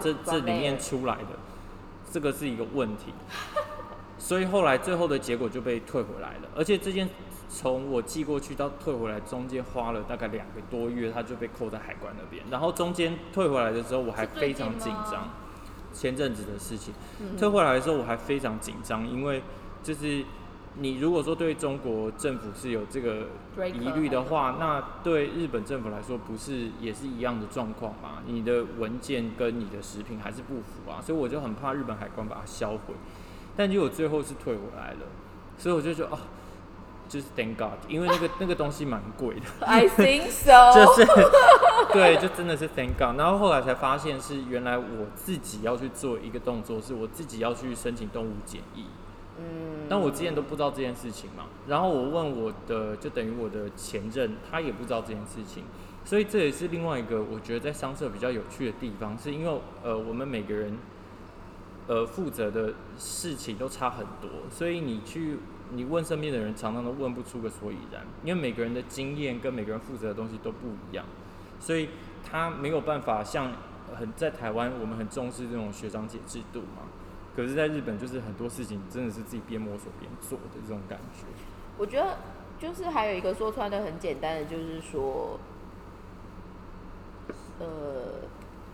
[0.00, 1.38] 这这这里面出来的？
[2.10, 3.12] 这个是一个问题。
[4.18, 7.08] 所以后来最后的结果就被退回来了，而且这件
[7.48, 12.42] 从我寄过去到退回来中间花了大概两个多月，它就被扣在海关那边。
[12.50, 15.28] 然后中间退回来的时候，我还非常紧张。
[15.92, 19.42] 前阵子的事情，嗯退回来的时候我还非常紧张，因为
[19.82, 20.22] 就是
[20.78, 23.28] 你如果说对中国政府是有这个
[23.68, 28.22] 疑虑的话，那对日本政府来说不是也是一样的状况吗？
[28.26, 32.94] 你的文件跟你的食品还是不符啊，所以我就很怕日本海关把它销毁。
[33.56, 35.06] 但结果最后是退回来了，
[35.56, 36.18] 所以我就觉得哦，
[37.08, 39.66] 就是 thank God，因为那个 那个东西蛮贵的。
[39.66, 41.06] I think so， 就是
[41.94, 43.18] 对，就真的是 thank God。
[43.18, 48.84] 然后后来才发现是原来我自己要去做一个动作，是我自己要去申请动物检疫。
[49.38, 55.64] 嗯，但我之前都不知道这件事情嘛，然后我问我的，就等于我的前任，他也不知道这件事情，
[56.04, 60.78] 所以这也是另外一个我觉得在商社比较有趣的地方，是因为呃我们每个人
[61.86, 65.36] 呃负责的事情都差很多，所以你去
[65.72, 71.04] 你问身边的人，常常都问不出个所以然，因为每个人的经验跟每个人负责的东西都不一样，
[71.60, 71.90] 所以
[72.24, 73.52] 他没有办法像
[73.94, 76.82] 很在台湾我们很重视这种学长姐制度嘛。
[77.36, 81.26] 可是，在日本就是很多事情真的是自己边摸索边做的这种感觉。
[81.76, 82.16] 我觉得
[82.58, 85.38] 就是还有一个说穿的很简单的，就是说，
[87.58, 87.66] 呃，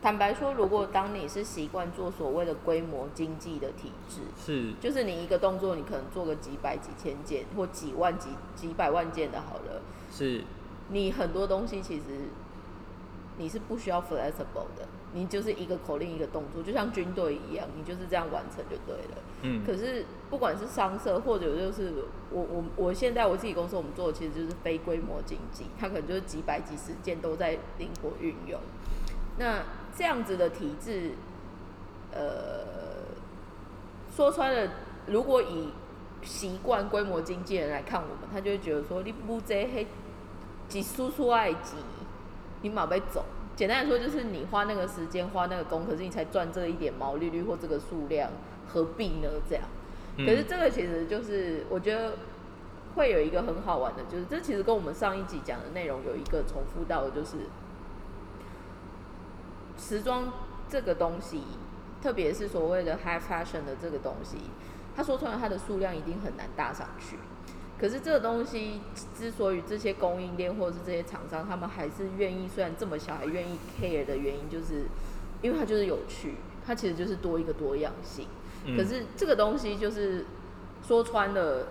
[0.00, 10.44] 坦白说，如果当你是习惯做所谓的规模经济的体制，是，就是你一个动作，你可能做个几百、几千件或几万、几几百万件的好了，是，
[10.90, 12.28] 你很多东西其实
[13.38, 19.22] 你是不需要 flexible 的，你就是一个口令一个动作，就像军队一样，你就是这样完成就对了。
[19.42, 21.92] 嗯，可是不管是商社或者就是
[22.30, 28.58] 我我我现在我自己公司我们做的其实就是非规模经济，它可能就是几百几十件都在灵活运用。
[29.38, 29.62] 那
[29.94, 31.12] 这样子的体制，
[32.12, 33.04] 呃，
[34.14, 34.72] 说穿了，
[35.06, 35.70] 如果以
[36.22, 39.86] 习惯规模经济人来看我们，他就会觉得说你不这黑
[40.68, 41.76] 几叔叔爱几，
[42.62, 43.24] 你马被走。
[43.62, 48.28] 简单来说，就是你花那个时间花那个工，可是你才赚这一点毛利率或这个数量，
[48.66, 49.28] 何必呢？
[49.48, 49.62] 这样。
[50.16, 52.14] 嗯可是这个其实就是我觉得
[52.96, 57.36] 会有一个很好玩的，就是这其实跟我们上一集讲的内容有一个重复到的，就是
[59.78, 60.32] 时装
[60.68, 61.42] 这个东西，
[62.02, 64.38] 特别是所谓的 high fashion 的这个东西，
[64.96, 67.16] 它说穿了它的数量一定很难搭上去。
[67.82, 68.80] 可是这个东西
[69.12, 74.86] 之所以这些供应链或者是这些厂商，他们还是愿意，虽然这么小还愿意 care 的原因，就是
[75.42, 78.28] 因为它就是有趣，它其实就是多一个多样性。
[78.66, 80.24] 嗯可是这个东西就是
[80.86, 81.66] 说穿了，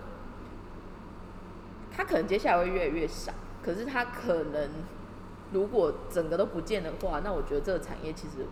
[1.95, 3.31] 它可能接下来会越来越少。
[3.63, 4.69] 可是它可能
[5.53, 8.45] 如果整个都不见的话，那我觉得这个产业其实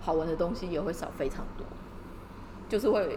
[0.00, 1.64] 好玩的东西也会少非常多。
[2.68, 3.16] 就是会，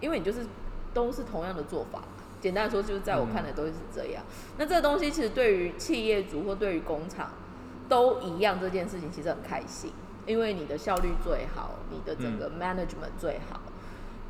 [0.00, 0.44] 因为你就是
[0.92, 2.02] 都是同样的做法。
[2.40, 4.22] 简单来说，就是在我看来都是这样。
[4.58, 7.30] 那这个东西其实对于企业主或对于工厂
[7.88, 9.92] 都一样，这件事情其实很开心，
[10.26, 13.60] 因为你的效率最好，你的整个 management 最好。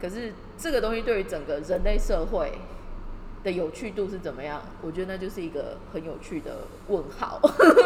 [0.01, 2.59] 可是这个东西对于整个人类社会
[3.45, 4.61] 的有趣度是怎么样？
[4.83, 7.39] 我觉得那就是一个很有趣的问号。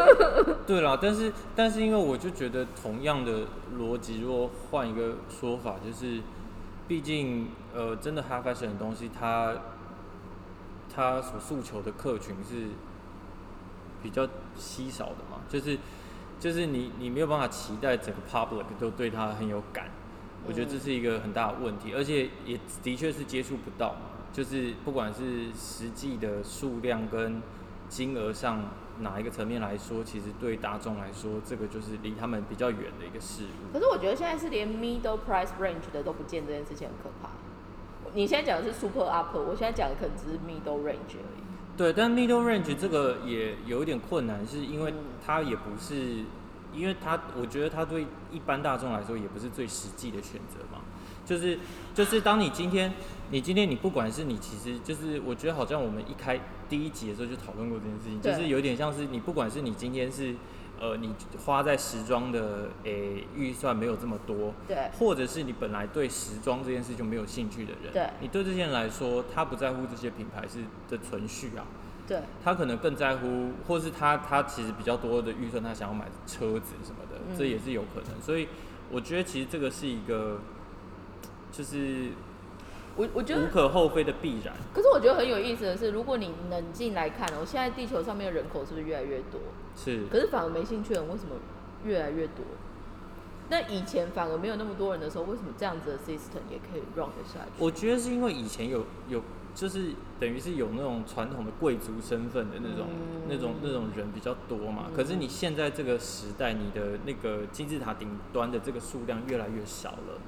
[0.66, 3.46] 对啦，但是但是因为我就觉得同样的
[3.78, 6.20] 逻辑，如果换一个说法，就是
[6.86, 9.54] 毕竟呃，真的 high fashion 的东西，它
[10.94, 12.68] 它所诉求的客群是
[14.02, 15.78] 比较稀少的嘛，就是
[16.38, 19.90] 就是你你没有办法期待整个 public 都对他很有感，
[20.46, 24.00] 我觉得这是一个很大的问题，而且也的确是接触不到嘛，
[24.32, 27.42] 就是不管是实际的数量跟
[27.88, 28.62] 金额上
[29.00, 33.72] 哪一个层面来说，其实对大众来说，这个就是离他们比较远的一个事物。
[33.72, 37.30] 可是我觉得现在是连 middle price range 的都不见，这件事情很可怕。
[38.14, 41.44] 你现在讲的是 super upper，我现在讲的可能只是 middle range 而已。
[41.76, 44.96] 对，但 middle range 这个也有一点困难，是因为嗯
[45.26, 46.24] 它也不是，
[46.72, 50.80] 因为它我觉得它对一般大众来说也不是最实际的选择嘛。
[51.26, 51.58] 就是
[51.94, 52.92] 就是当你今天
[53.30, 56.38] 你今天你不管是你其实就是我觉得好像我们一开
[56.68, 60.34] 第一集的时候就讨论过这件事情，就是有点像是你不管是你今天是
[60.80, 61.14] 呃你
[61.44, 70.58] 花在时装的诶预算没有这么多，对或者是你本来对时装这件事就没有兴趣的人，对你对这些人来说，他不在乎这些品牌是
[70.88, 71.64] 的存续啊，
[72.06, 78.20] 对，他可能更在乎，或是他他其实比较多的预算，他想要买车子什么的，嗯这也是有可能。
[78.20, 78.48] 所以
[78.90, 80.38] 我觉得其实这个是一个，
[81.50, 82.10] 就是
[82.96, 84.54] 我我觉得无可厚非的必然。
[84.74, 89.40] 可是我觉得很有意思的是，如果你冷静来看，我现在地球上面的人口是不是越来越多？
[89.76, 91.36] 是，可是反而没兴趣的人为什么
[91.84, 92.44] 越来越多？
[93.50, 97.50] 那以前反而没有那么多人的时候，为什么这样子的 system 也可以 run 得下去？
[97.58, 99.20] 我觉得是因为以前有有，
[99.54, 104.84] 就是等于是有那种传统的贵族身份的那种、嗯那种那种人比较多嘛。
[104.88, 110.20] 嗯可是你现在这个时代，你的那个金字塔顶端的这个数量越来越少了。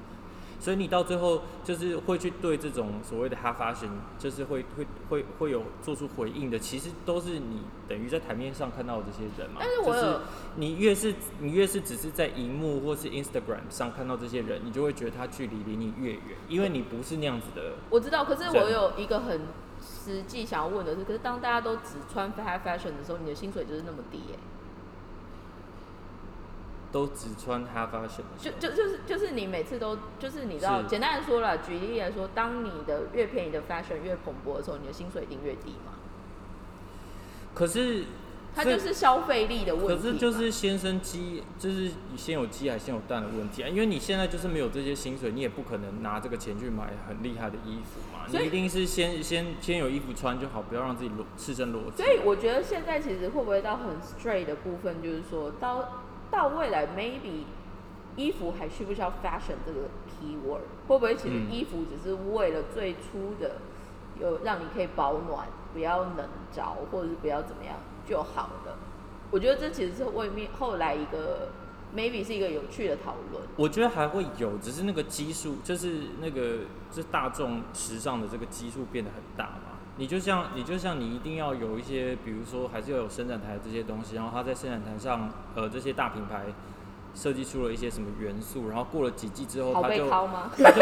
[0.59, 9.57] 所以你到最后就是会去对这种所谓的 half fashion，就是会会会会有做出回应的，其实都是你等于在台面上看到的这些人嘛。
[9.59, 10.19] 但是我是
[10.55, 17.73] 你越是你越是只是在荧幕或是 Instagram 上看到这些人，你就会觉得他距离离你越远，因为你不是那样子的。
[17.89, 19.41] 我知道，可是我有一个很
[19.79, 24.39] 实际想要问的是，可是当大家都只穿 high fashion 的时候，你的薪水就是那么低耶、
[26.97, 35.93] 都只穿 half fashion 就就就是就是你每次都就是你知道，简单的说了，举例来说，当你的越便宜的 fashion 越蓬勃的时候，你的薪水一定越低嘛。
[37.53, 38.05] 可是
[38.55, 39.93] 它就是消费力的问题。
[39.93, 52.03] 可是就是先生鸡，就是先有鸡还是先有蛋的问题啊，因为你现在就是没有这些薪水，你也不可能拿这个钱去买很厉害的衣服嘛，你一定是先先先有衣服穿就好，不要让自己裸赤身裸体。
[52.03, 57.43] 所以我觉得现在其实会不会到很 straight 的部分，就是说到到未来 maybe
[58.15, 60.61] 衣服还需不需要 fashion 这个 keyword？
[60.87, 63.57] 会不会其实嗯衣服只是为了最初的
[64.19, 67.75] 有让你可以保暖，不要冷着，或者是不要怎么样
[68.07, 68.77] 就好了？
[69.29, 71.49] 我觉得这其实是未面后来一个
[71.95, 73.43] maybe 是一个有趣的讨论。
[73.55, 76.59] 我觉得还会有，只是那个基数，就是那个
[76.89, 79.76] 就是大众时尚的这个基数变得很大嘛。
[79.97, 86.45] 你就像你就像你一定要有一些，比如说还是要有生产台这些东西，然后它在生产台上，呃，这些大品牌
[87.15, 90.07] 设计出了一些什么元素，然后过了几季之后，它就？
[90.07, 90.81] 它就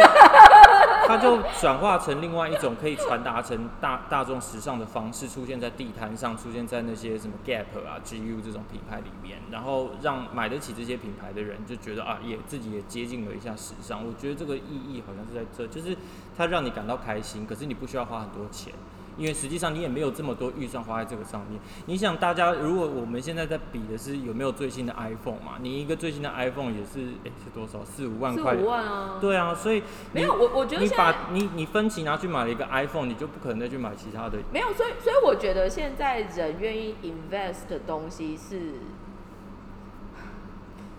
[1.07, 14.05] 它就转化成另外一种可以传达成大大众时尚的方式，出现在地摊上，出现在那些什么 Gap 啊、GU 这种品牌里面，然后让买得起这些品牌的人就觉得啊，也自己也接近了一下时尚。
[14.05, 15.95] 我觉得这个意义好像是在这，就是
[16.35, 18.73] 它让你感到开心，可是你不需要花很多钱。
[19.17, 21.59] 因为实际上你也没有这么多预算花在这个上面。
[21.85, 25.53] 你想，大家如果我们现在在比的是有没有最新的 iPhone 嘛？
[25.61, 27.83] 你一个最新的 iPhone 也是诶、是多少？
[27.85, 28.55] 四五万四块。
[28.55, 29.17] 五万啊？
[29.19, 34.37] 对啊，所以没有，我我觉得你把你你分期拿去买了一个 iPhone，你就不可能再去买其他的。
[34.51, 38.73] 没有，所以所以我觉得现在人愿意 invest 的东西是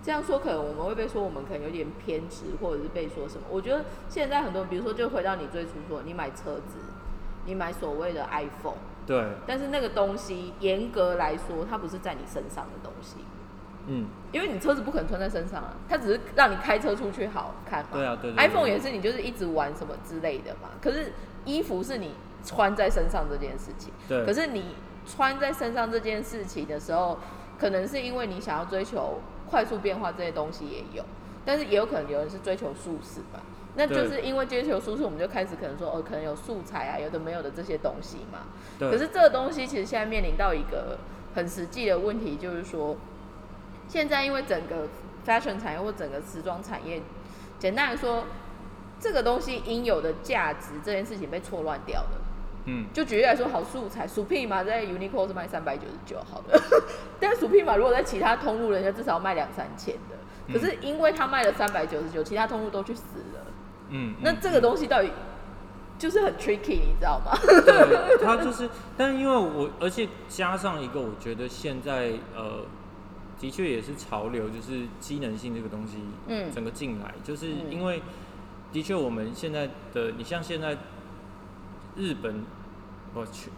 [0.03, 3.41] 这样说，可能我们会被说我们可能有点偏执，或者是被说什么。
[3.49, 6.79] 我觉得现在很多人，比如说就回到你最初说，你买车子，
[7.47, 8.77] 你买所谓的 iPhone，
[9.07, 13.15] 对，但是那个东西严格来说，它不是在你身上的东西，
[13.87, 17.89] 嗯，因为你车子不可能穿在身上啊，它只是让你开车出去好看嘛。
[17.93, 20.69] 对啊对 iPhone 也是你就是一直玩什么之类的嘛。
[20.81, 21.13] 可是
[21.45, 24.25] 衣服是你穿在身上这件事情，对。
[24.25, 24.75] 可是你
[25.05, 27.17] 穿在身上这件事情的时候，
[27.57, 31.03] 可能是因为你想要追求快速变化这些东西也有，
[31.45, 33.39] 但是也有可能有人是追求舒适嘛。
[33.77, 38.39] 那就是因为追求舒适，我们就开始可能说，哦，可能有素材啊，有的没有的这些东西嘛。
[38.79, 40.97] 对可是这个东西其实现在面临到一个
[41.35, 42.97] 很实际的问题，就是说，
[43.87, 44.87] 现在因为整个
[45.25, 47.01] fashion 产业或整个时装产业，
[47.59, 48.25] 简单来说，
[48.99, 52.09] 这个东西应有的价值这件事情被错乱掉了。
[52.65, 56.59] 嗯，就举例来说，好素材，Supreme 嘛，在 Uniqlo 是卖三百九十九，好的。
[57.19, 60.17] 但是 Supreme 嘛，如果在其他通路，人家至少要卖两三千的。
[60.51, 63.46] 可是因为他卖了三百九十九，其他通路都去死了。
[63.89, 65.09] 嗯，那这个东西到底
[65.97, 67.31] 就是很 tricky，你知道吗？
[67.65, 72.65] 对， 它就是，但因为我，而且加上一个，我觉得现在呃，
[73.39, 78.01] 的确也是潮流，就是机能性这个东西，嗯整个进来，就是嗯因为
[78.71, 80.77] 的确我们现在的，你像现在
[81.95, 82.43] 日本，
[83.13, 83.49] 我去。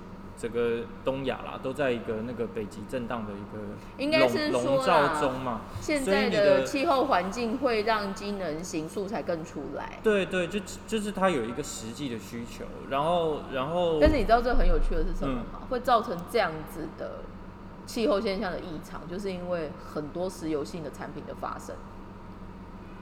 [0.42, 3.62] 整个东亚啦，都在一个那个北极震荡的一个
[3.98, 5.62] 应该是笼笼罩中嘛。
[5.82, 10.00] 现所以你在的的气候环境会让机能型素材更出来。
[10.02, 15.68] 对对，就就是它有一个实际的需求，然后然后但是你知道这很有趣的是什么嗯吗？
[15.70, 17.20] 会造成这样子的
[17.86, 21.76] 气候现象的异常，就是因为很多石油性的产品的发生。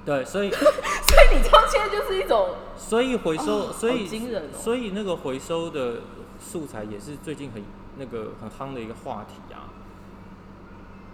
[0.03, 4.07] 对，所以 所以你知道现在就是一种所以回收，哦所以
[4.53, 5.97] 所以那个回收的
[6.39, 7.63] 素材也是最近很
[7.97, 9.69] 那个很夯的一个话题啊，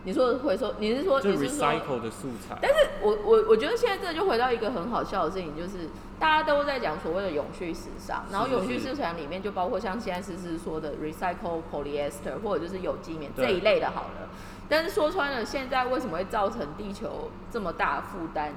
[0.04, 2.58] 你说回收，你是说就你是说 recycle 的素材。
[2.62, 14.30] 但是我我我觉得现在这就回到一个很好笑的事情，就是大家都在讲所谓的永续时尚，然后永续是市场里面就包括像现在思思说的 recycle polyester 或者就是有机棉这一类的好了。
[14.68, 18.52] 但是说穿了，现在为什么会造成地球这么大负担？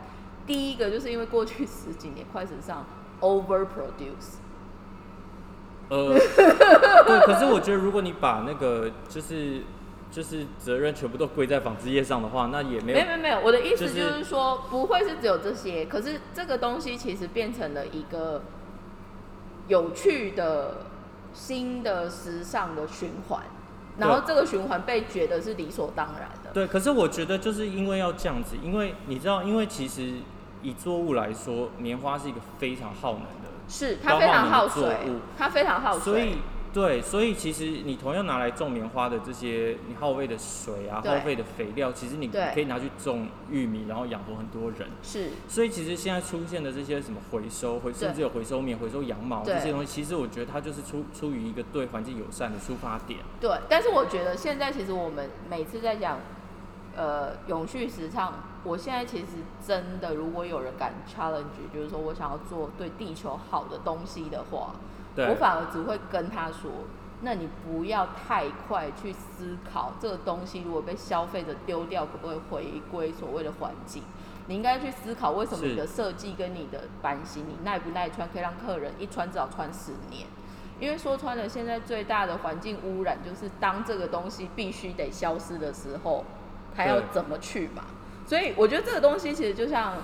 [0.46, 2.84] 第一个就是因为过去十几年快时尚
[3.20, 4.38] overproduce，
[5.88, 6.18] 呃，
[7.06, 9.62] 对，可是我觉得如果你把那个就是
[10.10, 18.42] 就是责任全部都归在纺织业上的话，那也没有没有没有，我的意思就是就是说，不会是只有这些，可是这个东西其实变成了一个
[19.68, 20.78] 有趣的
[21.32, 23.42] 新的时尚的循环，
[23.98, 26.50] 然后这个循环被觉得是理所当然的。
[26.52, 30.14] 对，可是我觉得就是因为要这样子，因为你知道，因为其实
[30.62, 34.96] 以作物来说，棉花是一个非常耗能的，是它非常耗水，
[35.36, 36.38] 它非常耗水，所以
[36.72, 44.86] 对，所以其实你同样拿来种棉花的这些你耗费的水啊，耗费的肥料，其实你可以拿去种玉米，然后养活很多人。
[45.02, 53.20] 是所以其实现在出现的这些什么回收，回甚至有回收棉、回收羊毛这些东西，其实我觉得它就是出出于一个对环境友善的出发点。
[53.40, 53.50] 对。
[53.70, 56.18] 但是我觉得现在其实我们每次在讲
[56.94, 58.34] 呃永续时尚，
[58.66, 59.26] 我现在其实
[59.64, 64.74] 真的，如果有人敢 challenge，就是说我想要做对地球好的东西的话，
[65.16, 66.70] 我反而只会跟他说，
[67.22, 74.02] 那你不要太快去思考这个东西如果被消费者丢掉，可不可以回归所谓的环境？
[74.48, 80.26] 你应该去思考为什么你的设计跟你的版型，你耐不耐穿，可以让客人一穿至少穿十年。
[80.78, 86.24] 因为说穿了，现在最大的环境污染就是当这个东西必须得消失的时候，
[86.74, 87.82] 它要怎么去嘛？
[88.26, 89.94] 所以我觉得这个东西其实就像，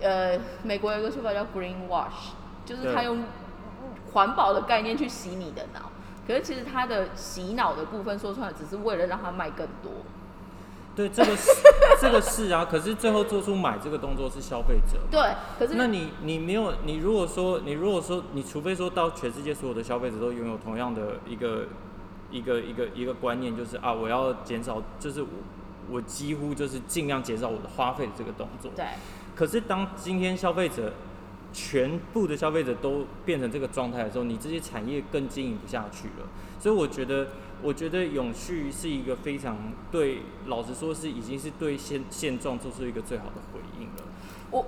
[0.00, 2.32] 呃，美国有一个说法叫 green wash，
[2.66, 3.24] 就是对他用
[4.12, 5.90] 环保的概念去洗你的脑。
[6.26, 9.90] 可是其实他的洗脑的部分说穿了，只是为了让他卖更多。
[10.96, 11.50] 对，这个是
[12.00, 14.98] 这个是啊，可是最后做出买这个动作是消费者。
[15.10, 15.20] 对，
[15.58, 21.64] 可是那你你没有，你如果说你如果说你除非说到全世界所有的消费者都拥有同样的一个
[22.30, 25.24] 一个一个一个观念，就是啊，我要减少，就是
[25.88, 28.70] 我我几乎就是尽量减少我的花费的这个动作。
[28.74, 28.84] 对
[29.34, 30.92] 可是当今天消费者
[31.52, 36.28] 全部的消费者都变成这个状态的时候，你这些产业更经营不下去了。
[36.60, 37.28] 所以我觉得，
[37.62, 39.56] 我觉得永续是一个非常
[39.90, 44.04] 对，老实说是已经是对现现状做出一个最好的回应了。
[44.50, 44.66] 我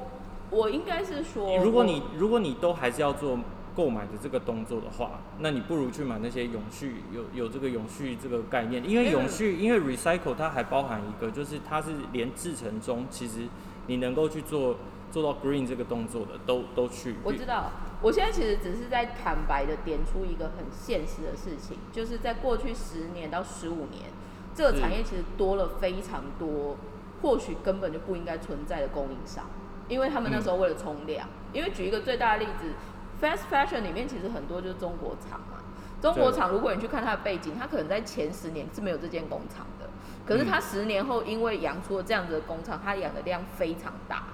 [0.50, 3.38] 我应该是说，如果你如果你都还是要做
[3.76, 13.46] 购买的这个动作的话，那你不如去买那些永续有有这个永续这个概念，因为嗯永续因为 recycle 它还包含一个，就是它是连制成中其实
[13.86, 14.76] 你能够去做
[15.12, 17.16] 做到 green 这个动作的都都去。
[17.22, 17.70] 我知道，
[18.00, 24.10] 我现在其实只是在坦白的点出一个很现实的事情，就是在过去十年到十五年，
[24.54, 26.78] 这个产业其实多了非常多，
[27.20, 29.44] 或许根本就不应该存在的供应商，
[29.88, 31.28] 因为他们那时候为了冲量。
[31.52, 32.74] 因为举一个最大的例子
[33.20, 35.58] ，fast fashion 里面其实很多就是中国厂嘛，
[36.00, 39.88] 中国厂如果你去看它的背景，它可能在前十年是没有这间工厂的，
[40.26, 44.24] 可是它十年后因为养出了这样子的工厂，它养的量非常大，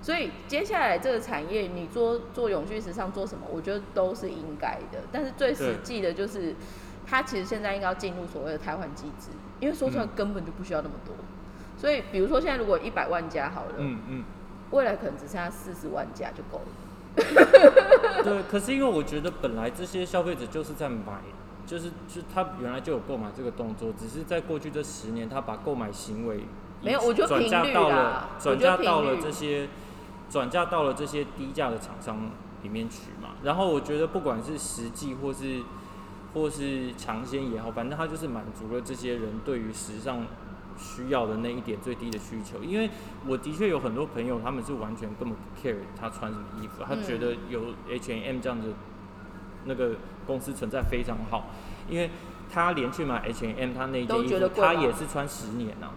[0.00, 4.98] 所以接下来这个产业你做做永续时尚做什么，我觉得都是应该的。
[5.12, 6.54] 但是最实际的就是，
[7.06, 9.28] 它其实现在应该要进入所谓的汰换机制，
[9.60, 11.14] 因为说出来根本就不需要那么多。
[11.76, 14.24] 所以比如说现在如果一百万家好了，嗯嗯，
[14.70, 16.64] 未来可能只剩下四十万家就够了。
[17.14, 21.20] 对，可是因为我觉得本来这些消费者就是在买，
[21.66, 26.44] 就是就他原来就有购买这个动作，只是在过去这十年，他把购买行为
[26.82, 29.68] 没有，我就转嫁到了转嫁到了这些
[30.30, 32.30] 转嫁到了这些低价的厂商
[32.62, 33.30] 里面去嘛。
[33.42, 35.62] 然后我觉得不管是实际或是
[36.34, 40.24] 或是尝鲜也好，反正他就是满足了这些人对于时尚。
[40.82, 42.90] 需要的那一点最低的需求，因为
[43.26, 48.74] 我的确有很多朋友，他们是完全根本不 care 他穿什么衣服，他觉得有 H&M 这样子
[49.64, 49.92] 那个
[50.26, 51.46] 公司存在非常好，
[51.88, 52.10] 因为
[52.52, 55.88] 他连去买 H&M 他那件衣服，他也是穿十年呐。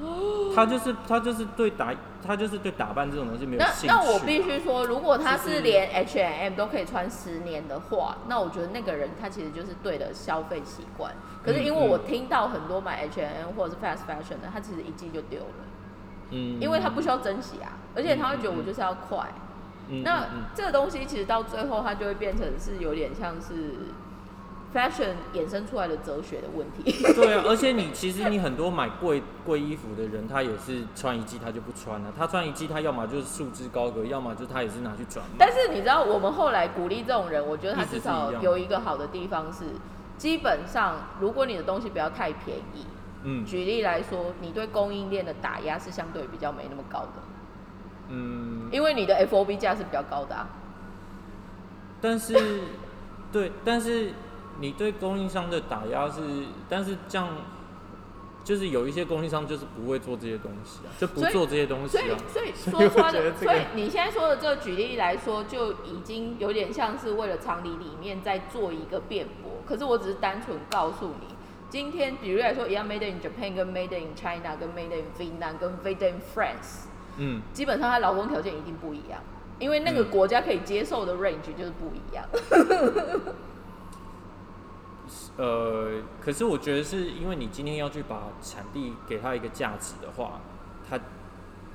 [0.54, 1.94] 他就是他就是对打
[2.26, 3.86] 他就是对打扮这种东西没有兴趣。
[3.86, 11.12] 那那我必须说，如果他是连 H and M 都可以穿十年的话，那我觉得那个人他其实就是对的消费习惯。
[11.44, 15.64] 可是因为我听到很多买 H and M 或者是 fast fashion 的，他其实一季就丢了。
[16.30, 16.60] 嗯。
[16.60, 19.26] 因为他不需要珍惜啊，而且他会觉得我就是要快。
[19.88, 20.02] 嗯。
[20.02, 23.74] 那这个东西其实到最后，它就会变成是有点像是。
[24.72, 26.92] Fashion 衍生出来的哲学的问题。
[27.14, 32.12] 对啊，而且你其实你很多买贵贵衣服的人，他也是穿一季他就不穿了。
[32.16, 35.24] 他穿一季，他要么就是束之高阁，要么就他也是拿去转。
[35.36, 39.64] 但是你知道，我们后来鼓励这种人，我觉得他至少有一个好的地方是，
[40.16, 42.86] 基本上如果你的东西不要太便宜，
[43.24, 47.22] 嗯，举例来说，你对供应链的打压是相对比较没那么高的，
[48.08, 50.48] 嗯，因为你的 FOB 价是比较高的啊。
[52.00, 52.60] 但是，
[53.32, 54.12] 对，但是。
[54.60, 56.20] 你对供应商的打压是，
[56.68, 57.28] 但是这样
[58.44, 62.16] 就是有一些供应商就是不会做这些东西啊，就不做这些东西啊。
[62.32, 69.52] 所以，所以 说穿的，所以你现在说的这个举例来说，就已经有点像是为了常理里面在做一个辩驳。
[69.66, 71.34] 可是我只是单纯告诉你，
[71.68, 76.86] 今天比如来说，一样 Made in Japan 跟 Made in China 跟 Made in Finland 跟 Made in France，
[77.18, 79.22] 嗯，基本上它劳工条件一定不一样，
[79.58, 82.24] 因为那个国家可以接受的 range 就是不一样。
[85.36, 90.40] 呃，可是我觉得是因为你今天要去把产地给他一个价值的话，
[90.88, 90.98] 他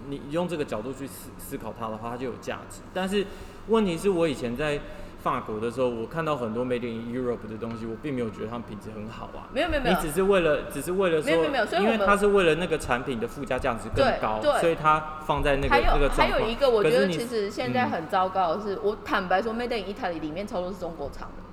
[0.07, 2.81] 你用这个角度去思思考它的话，它就有价值。
[2.93, 3.25] 但是
[3.67, 4.79] 问题是我以前在
[5.23, 9.49] 法国的时候，我看到很多 Made in Europe 的东西，我并没有觉得它们品质很好啊。
[9.51, 21.44] 没有没有没有，你只是为了只是为了说，没有没有，因为它是为了那个产品的附加价值更高，所以它放在那个那个还有一个，我觉得其实现在很糟糕的是，我坦白说，Made in Italy 里面超多是中国厂的。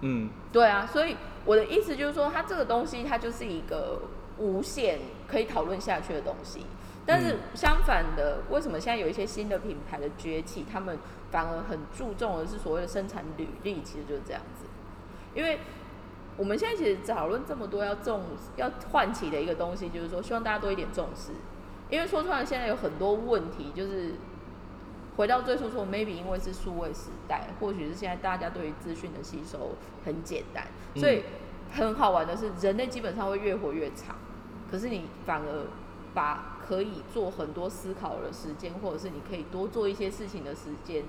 [0.00, 1.16] 嗯，对啊，所以。
[1.44, 4.02] 我的意思就是说，它这个东西它就是一个
[4.36, 6.60] 无限可以讨论下去的东西。
[7.06, 10.98] 但是相反的，为什么现在有一些新的品牌的崛起，他们
[11.30, 13.80] 反而很注重的是所谓的生产履历？
[13.80, 14.66] 其实就是这样子。
[15.34, 15.58] 因为
[16.36, 18.20] 我们现在其实讨论这么多要重
[18.56, 21.30] 要唤起的一个东西，就是说希望大家多一点重视。
[21.88, 24.16] 因为说出来现在有很多问题，就是
[25.18, 29.72] 回到最初说，maybe 因为是数位时代，或许是现在大家对于资讯的吸收
[30.06, 30.66] 很简单，
[30.96, 31.22] 所以。
[31.70, 34.16] 很好玩的是，人类基本上会越活越长，
[34.70, 35.66] 可是你反而
[36.14, 41.04] 把可以做很多思考的时间，或者是你可以多做一些事情的时间，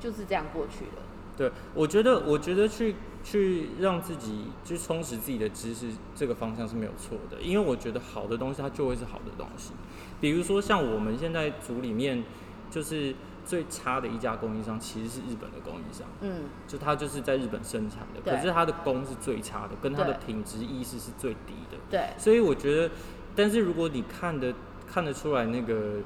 [0.00, 1.02] 就是这样过去了。
[1.36, 9.74] 对，我觉得，我觉得去去让自己去充实自己的知识，这个方向是没有错的，因为我觉得好的东西它就会是好的东西。
[10.18, 12.24] 比如说像我们现在组里面，
[12.70, 13.14] 就是。
[13.50, 22.94] 最差的一家供应商其实是日本的供应商，嗯，就他就是在日本生产的，可是他的工是最差的，跟他的品质意识是最低的，对，所以我觉得，
[23.34, 24.54] 但是如果你看的
[24.86, 25.96] 看得出来那个，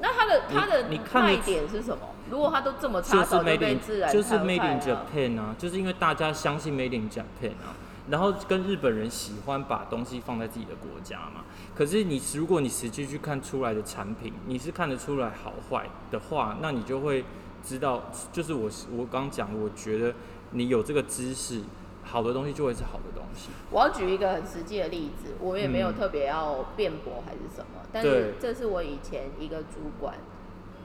[0.00, 0.84] 那他的他的
[1.14, 1.98] 卖点是什么？
[2.30, 3.80] 如果他都这么差，就是 made in
[4.12, 7.74] 就是 made in Japan 啊，就是因为大家相信 made in Japan 啊。
[8.08, 11.44] 然后跟日本人喜欢把东西放在自己的国家嘛，
[11.74, 17.24] 可是你如果你实际去看出来的产品，你是看得出来好坏的话，那你就会
[17.64, 20.14] 知道，就是我我刚讲，我觉得
[20.52, 21.62] 你有这个知识，
[22.04, 23.48] 好的东西就会是好的东西。
[23.70, 30.14] 我要举一个很实际的例子，我也没有特别要辩驳还是什么，但是这是我以前一个主管，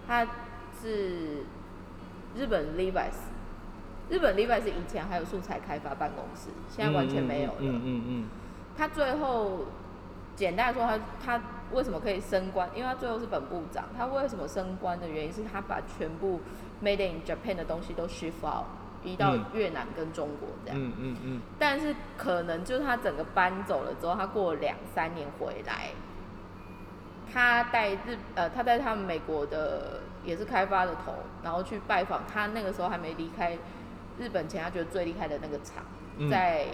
[0.08, 0.26] 他
[0.82, 1.44] 是
[2.36, 3.30] 日本 Levi's。
[4.12, 7.58] 日本 Levi's 以前还有素材开发办公室，现在完全没有了。
[7.60, 8.26] 嗯嗯嗯。
[8.78, 9.66] 他最后
[10.36, 11.42] 简单来说，他他
[11.72, 12.70] 为什么可以升官？
[12.76, 13.86] 因为他最后是本部长。
[13.98, 16.42] 他为什么升官的原因是他把全部
[16.84, 18.66] Made in Japan 的东西都 shift out
[19.02, 20.78] 移到嗯越南跟中国这样。
[20.78, 25.92] 嗯嗯嗯，但是可能就是他整个搬走了之后，他过了两三年回来，
[27.32, 33.58] 他带日呃他带他们美国的也是开发的头，然后去拜访他那个时候还没离开
[34.22, 35.84] 日本前，他觉得最厉害的那个厂、
[36.18, 36.68] 嗯在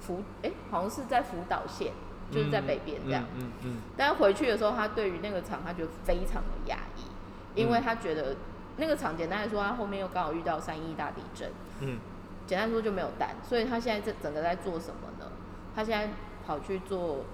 [0.00, 1.92] 福哎、好像是在福岛县，
[2.30, 3.24] 就是在北边这样。
[3.38, 8.36] 嗯嗯但是回去的时候，他对于那个厂他觉得非常的压抑，因为嗯他觉得
[8.76, 11.50] 那个厂简单来说，他后面又刚好遇到三一大地震。
[11.80, 11.98] 嗯
[12.46, 15.30] 简单说就没有单，所以他现在这整个在做什么呢？
[15.74, 16.12] 他现在
[16.46, 17.24] 跑去做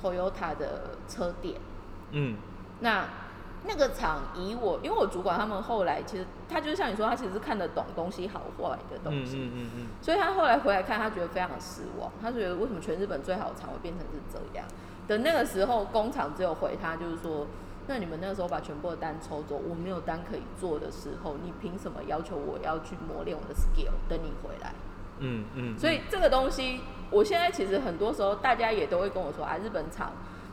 [0.00, 1.60] Toyota 的车店。
[2.12, 2.36] 嗯
[2.80, 3.08] 那
[3.64, 12.10] 那个厂以我，因为我主管他们后来其实他就是像你说，他其实是看得懂东西好坏的东嗯西，嗯嗯嗯所以他后来回来看，他觉得非常的失望。
[12.20, 14.66] 他觉得为什么全日本最好的厂会变成是这样？
[15.06, 17.46] 等那个时候，工厂只有回他就是说，
[17.86, 23.92] 那你们那个时候把全部的单抽走，我没有单可以做的时候，你凭什么要求我要去磨练我的 skill？
[24.08, 24.72] 等你回来。
[25.18, 30.12] 嗯嗯，所以这个东西，我现在其实很多时候大家也都会跟我说啊，日本厂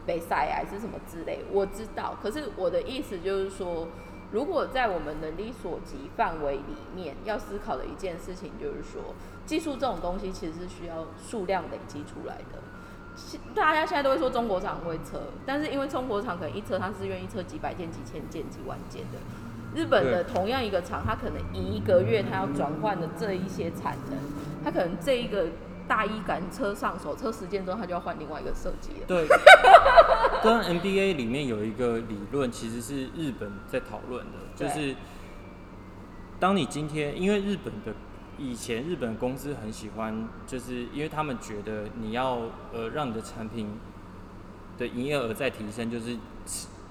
[0.09, 2.17] 北赛，还是什么之类，我知道。
[2.19, 3.87] 可是我的意思就是说，
[4.31, 9.13] 如果在我们能力所及范围里面，要思考的一件事情就是说，
[9.45, 12.59] 技术这种东西其实是需要数量累积出来的。
[13.53, 19.19] 大家现在都会说中国厂会测，但是因为中国厂可能一车它是愿意车几百件、几千件、几万件的，
[19.75, 24.17] 日本的同样一个厂，它可能一个月它要转换的这一些产能，
[24.63, 25.47] 它可能这一个
[25.89, 29.05] 大一赶车上手，车时间之后，他就要换另外一个设计了。
[29.07, 29.25] 对，
[30.43, 34.95] 跟 MBA 里面有一个理论，其实是日本在讨论的，就是
[36.39, 37.93] 当你今天，因为日本的
[38.37, 42.37] 以前日本公司很喜欢，就是因为他们觉得你要
[42.71, 43.67] 呃让你的产品
[44.77, 46.15] 的营业额再提升，就是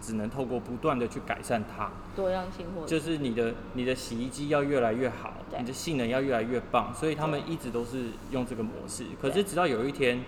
[0.09, 9.05] 只只能透过不断的去改善它，多样性或者就是你的你的洗衣机要越来越好，你的性能要越来越棒，所以他们一直都是用这个模式。
[9.21, 10.25] 可是直到有一天，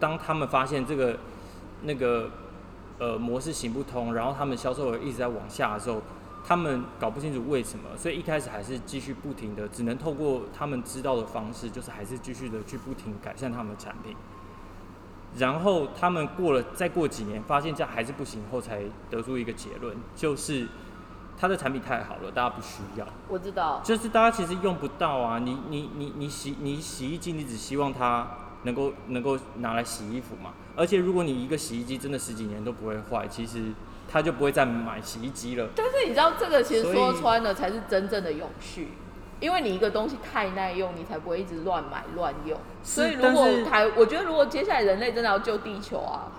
[0.00, 1.16] 当他们发现这个
[1.84, 2.28] 那个
[2.98, 6.02] 呃模式行不通，然后他们销售额一直在往下的时候，
[6.44, 14.16] 他们搞不清楚为什么，所以一开始还是继续不停的，只能透过他们知道的方式，就是还是继续的去不停改善他们的产品。
[15.36, 20.66] 然后他们过了再过几年，发现这样还是不行后，才得出一个结论，就是
[21.38, 23.06] 他的产品太好了，大家不需要。
[23.28, 28.26] 我知道，就是大家其实用不到啊，你你你你洗你洗衣机，你只希望它
[28.64, 30.52] 能够能够拿来洗衣服嘛。
[30.74, 33.72] 而且如果你一个洗衣机真的十几年都不会坏，其实
[34.08, 35.68] 他就不会再买洗衣机了。
[35.76, 38.88] 但是你知道这个其实说穿了才是真正的永续，
[39.40, 42.58] 因为你一个东西太耐用，你才不会一直乱买乱用。
[42.82, 46.32] 所以如果台，我觉得如果接下来人类真的要救地球啊，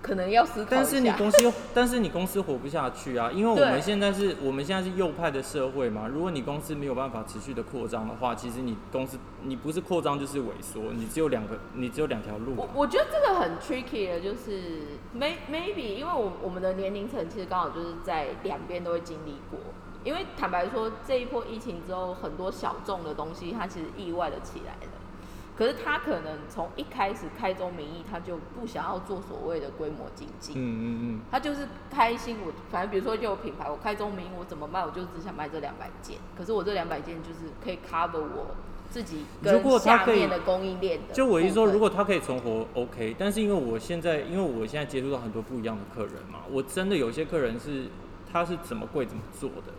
[0.00, 0.76] 可能要思考一下。
[0.76, 6.06] 但是你公司又，但是你公司活不下去啊，因为我们现在是我们现在是右派的社会嘛。
[6.06, 14.82] 如果你公司没有办法持续的扩张的话，其实你公司你不是扩张就是萎缩，你只有两个，你只有两条路啊、我我觉得这个很 tricky 的，就是
[15.18, 19.58] may maybe 因为我我们的年龄层其实刚好就是在两边都会经历过。
[20.04, 24.92] 因为坦白说，这一波疫情之后，很多小众的东西它其实意外的起来了。
[25.56, 30.52] 可是他可能从一开始开宗明义，他就不想要做所谓的规模经济。
[30.54, 36.16] 嗯嗯嗯，他就是开心，我反正比如说就有品牌，我开宗明义，我怎么卖，我就只想卖这两百件。
[36.38, 38.54] 可是我这两百件就是可以 cover 我
[38.88, 41.12] 自己跟下面的供应链的。
[41.12, 43.16] 就我一说，如果他可以存活，OK。
[43.18, 47.88] 但是因为我现在，因为我现在接触到很多不一样的客人嘛，我真的有些客人是
[48.32, 49.72] 他是怎么贵怎么做的，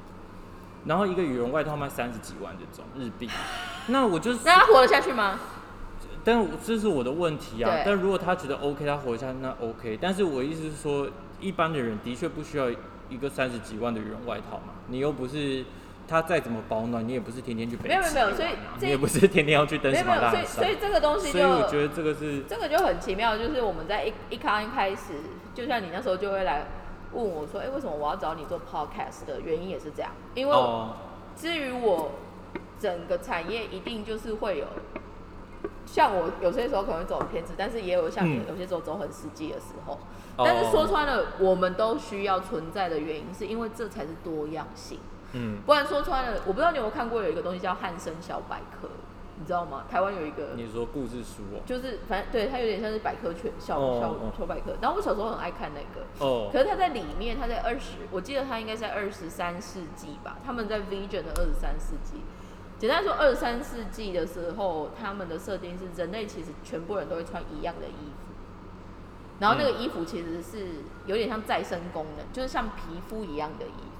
[0.86, 3.30] 然后一个羽绒外套卖三十几万这种日币，
[3.88, 5.40] 那我就是，那他活得下去吗？
[6.24, 7.72] 但这是我的问题啊。
[7.86, 9.98] 但如果他觉得 OK，他活下去那 OK。
[10.02, 11.08] 但是我意思是说，
[11.40, 12.70] 一般的人的确不需要
[13.10, 15.66] 一个三十几万的羽绒外套嘛，你又不是。
[16.12, 18.50] 他再怎么保暖，你也不是天天去北没有没有没有所以
[18.82, 25.14] 你也不是天天要去登喜没有没有，所以这个东西就所以我觉得这个是这个就很奇妙，就是我们在一一刚一开始，
[25.54, 26.66] 就像你那时候就会来
[27.14, 30.96] 问我说，哎、为什么我要找你做 podcast 的原因也是这样，因为哦，
[31.36, 32.12] 至于我
[32.80, 34.66] 整个产业一定就是会有，
[35.86, 39.94] 像我有些时候可能会走偏执，但是也有像有些时候走很实际的时候。
[40.38, 40.44] 哦。
[40.46, 45.00] 但是说穿了，我们都需要存在的原因，是因为这才是多样性。
[45.34, 48.88] 嗯，不然说穿了，我不知道你有没有看过有一个东西叫汉森小百科，
[49.40, 49.86] 你知道吗？
[49.90, 54.76] 台湾有一个，你说故事书哦，就是反正对它有点像是百科全小小哦哦小百科。
[54.82, 60.38] 然后我小时候很爱看那个，哦，可是它在里面，它在二十，我记得它应该在二十三世纪吧。
[60.46, 62.22] 他们在 Vision 的二十三世纪，
[62.78, 68.34] 简单说，二十三世纪的时候，他们的设定是人类其实全部人都会穿一样的衣服，
[69.40, 73.96] 然后那个衣服其实是有点像再生功能，就是像皮肤一样的衣服。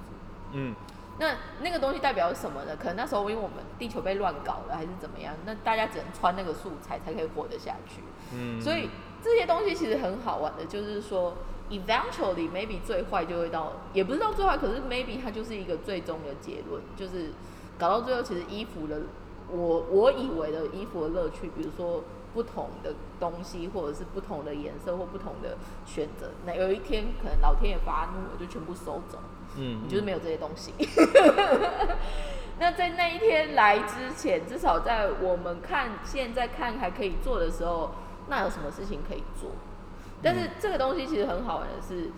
[0.52, 0.74] 嗯，
[1.20, 2.74] 那那个东西代表什么呢？
[2.76, 5.34] 可能那时候因为我们地球被乱搞了，还是怎么样？
[5.44, 8.00] 那大家只能穿那个素材才可以活得下去。
[8.32, 8.88] 嗯，所以
[9.22, 11.34] 这些东西其实很好玩的，就是说
[11.68, 17.32] ，eventually maybe 最坏就会到，也不是到最坏，可是 maybe 它就是一个最终的结论，就是
[17.78, 19.02] 搞到最后，其实衣服的，
[19.50, 22.02] 我我以为的衣服的乐趣，比如说
[22.32, 29.18] 不同的东西，或者是不同的颜色或不同的选择，那有一天可能老天爷发怒了，就全部收走，
[29.60, 30.72] 嗯，你就是没有这些东西。
[32.58, 37.92] 那在那一天来之前，至少在我们看现在看还可以做的时候，
[38.28, 39.50] 那有什么事情可以做？
[40.22, 42.10] 但是这个东西其实很好玩的是，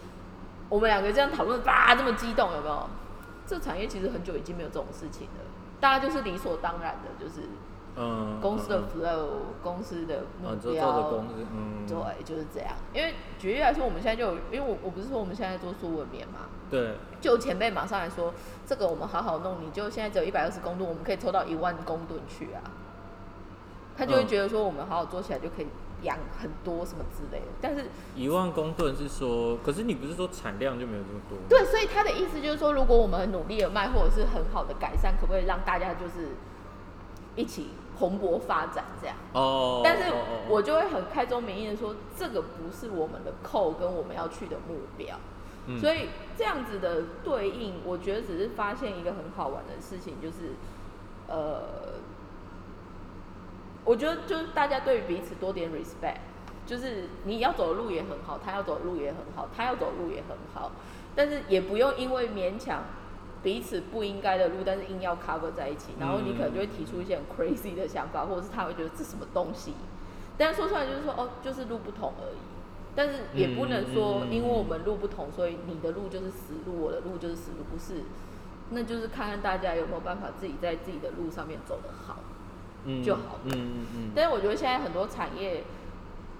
[0.68, 2.88] 我们两个这样讨论，吧，这么激动，有没有？
[3.46, 5.44] 这产业其实很久已经没有这种事情了，
[5.80, 7.48] 大家就是理所当然的，就是
[7.94, 9.28] 嗯，公司的嗯 flow，、
[9.62, 12.70] 公司的目标，公司，嗯，对，就是这样。
[12.94, 18.32] 因为举例来说，我们现在就有，因为我我不是说我们现在做苏文棉嘛，对，就有前辈马上来说，
[18.66, 22.64] 这个我们好好弄，你就现在只有一百二十公吨，我们可以抽到一万公吨去啊。
[23.94, 25.66] 他就会嗯觉得说，我们好好做起来就可以
[26.00, 27.46] 养很多什么之类的。
[27.60, 27.84] 但是，
[28.16, 31.36] 一万公吨是说，可是你不是说产量就没有这么多？
[31.46, 36.30] 对，所以他的意思就是说，如果我们很努力的卖，或者是很好的改善，可不可以让大家就是
[37.36, 39.16] 一起蓬勃发展这样？
[39.32, 40.04] 哦，但是
[40.48, 45.16] 我就会很开宗明义的说，这个不是我们的扣跟我们要去的目标。
[45.64, 50.56] 嗯所以这样子的对应，我觉得只是发现一个很好玩的事情，就是
[51.28, 51.62] 呃，
[53.84, 56.16] 我觉得就是大家对于彼此多点 respect，
[56.66, 60.72] 就是你要走的路也很好，他要走的路也很好，他要走的路也很好，
[61.14, 62.82] 但是也不用因为勉强
[63.42, 69.74] 彼此不应该的路，但是硬要 cover 在一起，然后你可能就会提出一些很 crazy 的想法，或者是他会觉得这什么东西，
[70.38, 72.38] 但是说出来就是说哦，就是路不同而已。
[72.94, 78.02] 但是也不能说嗯，因为我们路不同，所以你的路就是死路，我的路就是死路，不是。
[78.70, 82.20] 那就是看看大家有没有办法自己在自己的路上面走得好。
[82.84, 85.62] 嗯就好嗯嗯嗯，但是我觉得现在很多产业，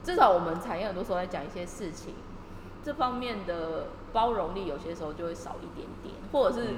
[0.03, 2.14] 至少我们产业很多时候在讲一些事情，
[2.82, 6.68] 这方面的包容力有些时候就会少一点点，或者是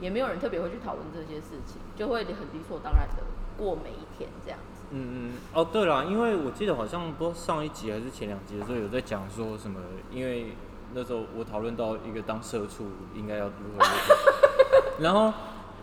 [0.00, 3.22] 也没有人特别会去讨论这些事情，就会很理所当然的
[3.58, 4.80] 过每一天这样子。
[4.92, 9.78] 嗯嗯，哦对了，因为我记得好像不知道上一集还是前两集的时候有在讲说什么，
[10.10, 10.52] 因为
[10.94, 15.32] 那时候我讨论到一个当社畜应该要如何如何，然后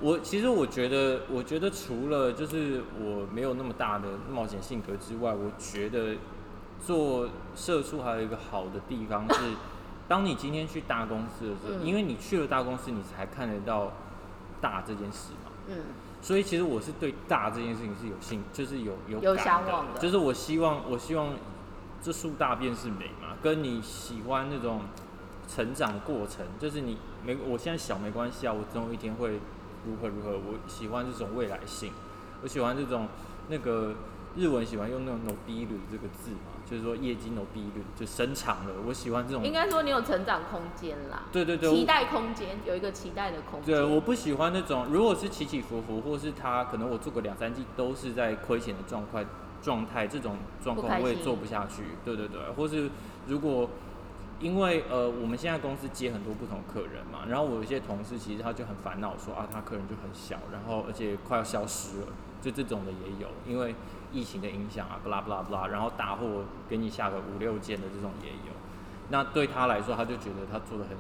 [0.02, 6.18] 我其实我觉得，我觉得除了就是我没有那么大的冒险性格之外，我觉得
[6.86, 9.42] 做社畜还有一个好的地方是，
[10.08, 11.86] 当你今天去大公司的时候，嗯。
[11.86, 13.92] 因为你去了大公司，你才看得到
[14.62, 15.52] 大这件事嘛。
[15.68, 15.78] 嗯，
[16.22, 20.00] 所以其实我是对大这件事情是有兴，就是有有有感向往的。
[20.00, 21.34] 就是我希望我希望
[22.02, 24.82] 这树大便是美嘛，跟你喜欢那种
[25.48, 29.40] 成长的过程，就是你没我现在小没关系啊，我总有一天会
[29.86, 31.92] 如何如何，我喜欢这种未来性，
[32.42, 33.08] 我喜欢这种
[33.50, 33.94] 那个
[34.36, 43.76] 日文喜欢用那种 no b 率这个字嘛，就是说业绩 no b 率就伸长了，我喜欢这种应该说你有成长空间啦，对对对，期待空间有一个期待的空间。
[43.76, 49.26] 对，我不喜欢那种，如果是起起伏伏，或是他可能我做个两三季都是在亏钱的状态
[49.62, 51.84] 状态，这种状况我也做不下去。
[52.04, 52.90] 对对对，或是
[53.28, 53.70] 如果
[54.40, 62.08] 因为呃我们现在公司接很多不同客人嘛，然后我有一些同事其实他就很烦恼说啊他客人就很小，然后而且快要消失了，
[62.42, 63.74] 就这种的也有，因为
[64.12, 68.54] 疫情的影响啊，不啦不啦不啦，然后大货给你下个五六件的这种也有。
[69.10, 70.98] 那对他来说，他就觉得他做的很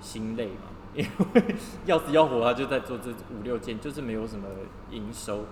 [0.00, 1.54] 心累嘛， 因为
[1.84, 4.48] 要死要活，他就在做这五六件，就是没有什么
[4.90, 5.44] 营收。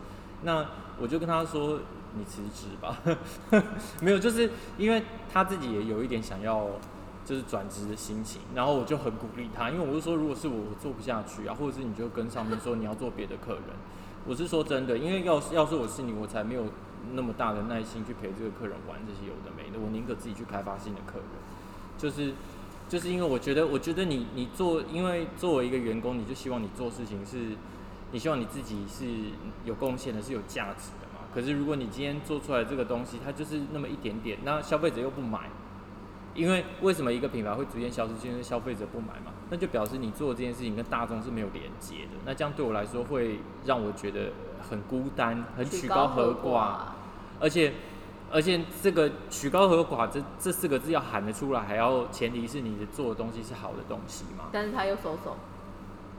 [0.42, 0.66] 那
[1.00, 1.80] 我就跟他说
[2.16, 2.98] ：“你辞职吧。
[4.02, 5.02] ”没有，就是因为
[5.32, 6.66] 他自己也有一点想要
[7.24, 13.62] 就是转职的心情，然后我就很鼓励他，因为我就说，如果是我，我做不下去啊，或者是你就跟上面说你要做别的客人。
[14.26, 16.64] 我是说真的，因为要是要是我是你，我才没有
[17.12, 21.26] 那么大的耐心去陪这个客人玩这些有的没的，我宁可自己去开发新的客人。
[21.98, 22.32] 就是
[22.88, 27.56] 就是因为我觉得，我觉得你你做，因为作为一个员工，你就希望你做事情是，
[28.12, 29.04] 你希望你自己是
[29.64, 31.20] 有贡献的，是有价值的嘛。
[31.34, 35.50] 可是如果你今天做出来这个东西，它就是那么一点点，那消费者又不买，
[36.34, 39.32] 因为为什么一个品牌会逐渐消失，就是消费者不买嘛。
[39.54, 44.32] 那就表示你做这件事情跟大众是没有连接的，那这样对我来说会让我觉得
[44.68, 46.92] 很孤单，很曲高和寡。
[47.38, 47.72] 而且
[48.32, 54.46] 而且这个曲高和寡这这四个字要喊得出来，还要前提是你的做的东西是好的东西嘛。
[54.50, 55.36] 但是他又收手，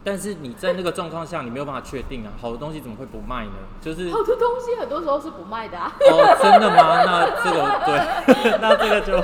[0.06, 3.54] 但是你在那个状况下，你没有办法确定啊， 好的东西怎么会不卖呢？
[3.82, 5.92] 就是 好的东西很多时候是不卖的啊。
[6.00, 7.04] 哦，真的吗？
[7.04, 9.18] 那这个对， 那这个就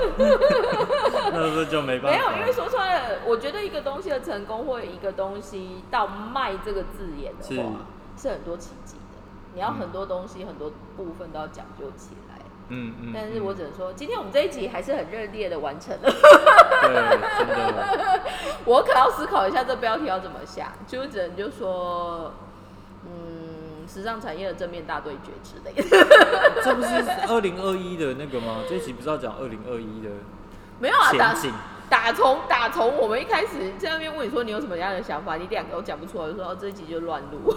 [1.31, 2.17] 那这就没办法。
[2.17, 7.85] 没有，因为说穿了，我觉得一个东西的成功，或一个东西到卖这个字眼的话，
[8.17, 9.19] 是很多奇迹的。
[9.53, 12.39] 你要很多东西，很多部分都要讲究起来。
[12.69, 13.11] 嗯嗯。
[13.13, 16.09] 但是我只能说，今天我们这一集还是很热烈的完成了。
[16.81, 18.21] 对，真的。
[18.65, 22.33] 我可要思考一下这标题要怎么下，就只能就说，
[23.05, 25.83] 嗯，时尚产业的正面大对决之类的。
[26.63, 28.57] 这不是二零二一的那个吗？
[28.67, 30.09] 这一集不是要讲二零二一的？
[30.79, 31.33] 没有啊，打
[31.91, 37.53] 打从打从我们一开始在那边问你说你有什么样的想法，你两个都讲不出来，就说哦这一集就乱录。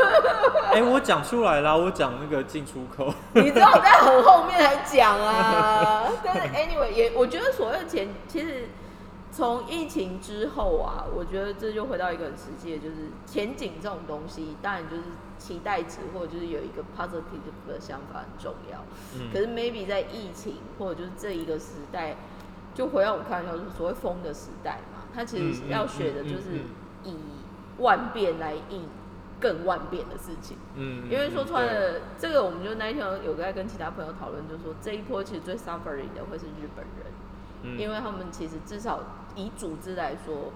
[0.72, 3.12] 哎，我讲出来啦，我讲那个进出口。
[3.34, 8.70] 你知道我在很后面才讲啊， 但是 anyway 也我觉得所谓的钱，其实
[9.30, 15.02] 从疫情之后啊，我觉得这就回到一个很实际的，就是前景这种东西，当然就是
[15.36, 18.78] 期待值或者就是有一个 positive 的想法很重要。
[19.14, 19.28] 嗯。
[19.30, 22.16] 可是 maybe 在疫情或者就是这一个时代。
[22.74, 26.62] 就回到我们开玩笑，就是所谓风的时代嘛，他其实要学的就是
[27.04, 27.16] 以
[27.78, 28.88] 万变来应
[29.40, 30.56] 更万变的事情。
[30.74, 39.00] 嗯，因为说穿了，这个我们就那一天有在跟其他朋友讨论，就说这一波其实最 suffering 的会是日本人，因为他们其实至少
[39.36, 40.52] 以组织来说，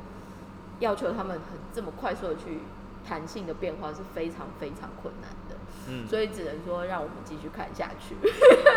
[0.80, 2.60] 要求他们很这么快速的去
[3.06, 5.30] 弹性的变化是非常非常困难
[5.88, 6.08] 的。
[6.08, 8.14] 所以只能说让我们继续看下去。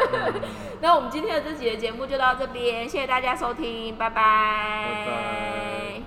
[0.82, 6.02] 那我们今天的这集的节目就到这边，谢谢大家收听，拜拜。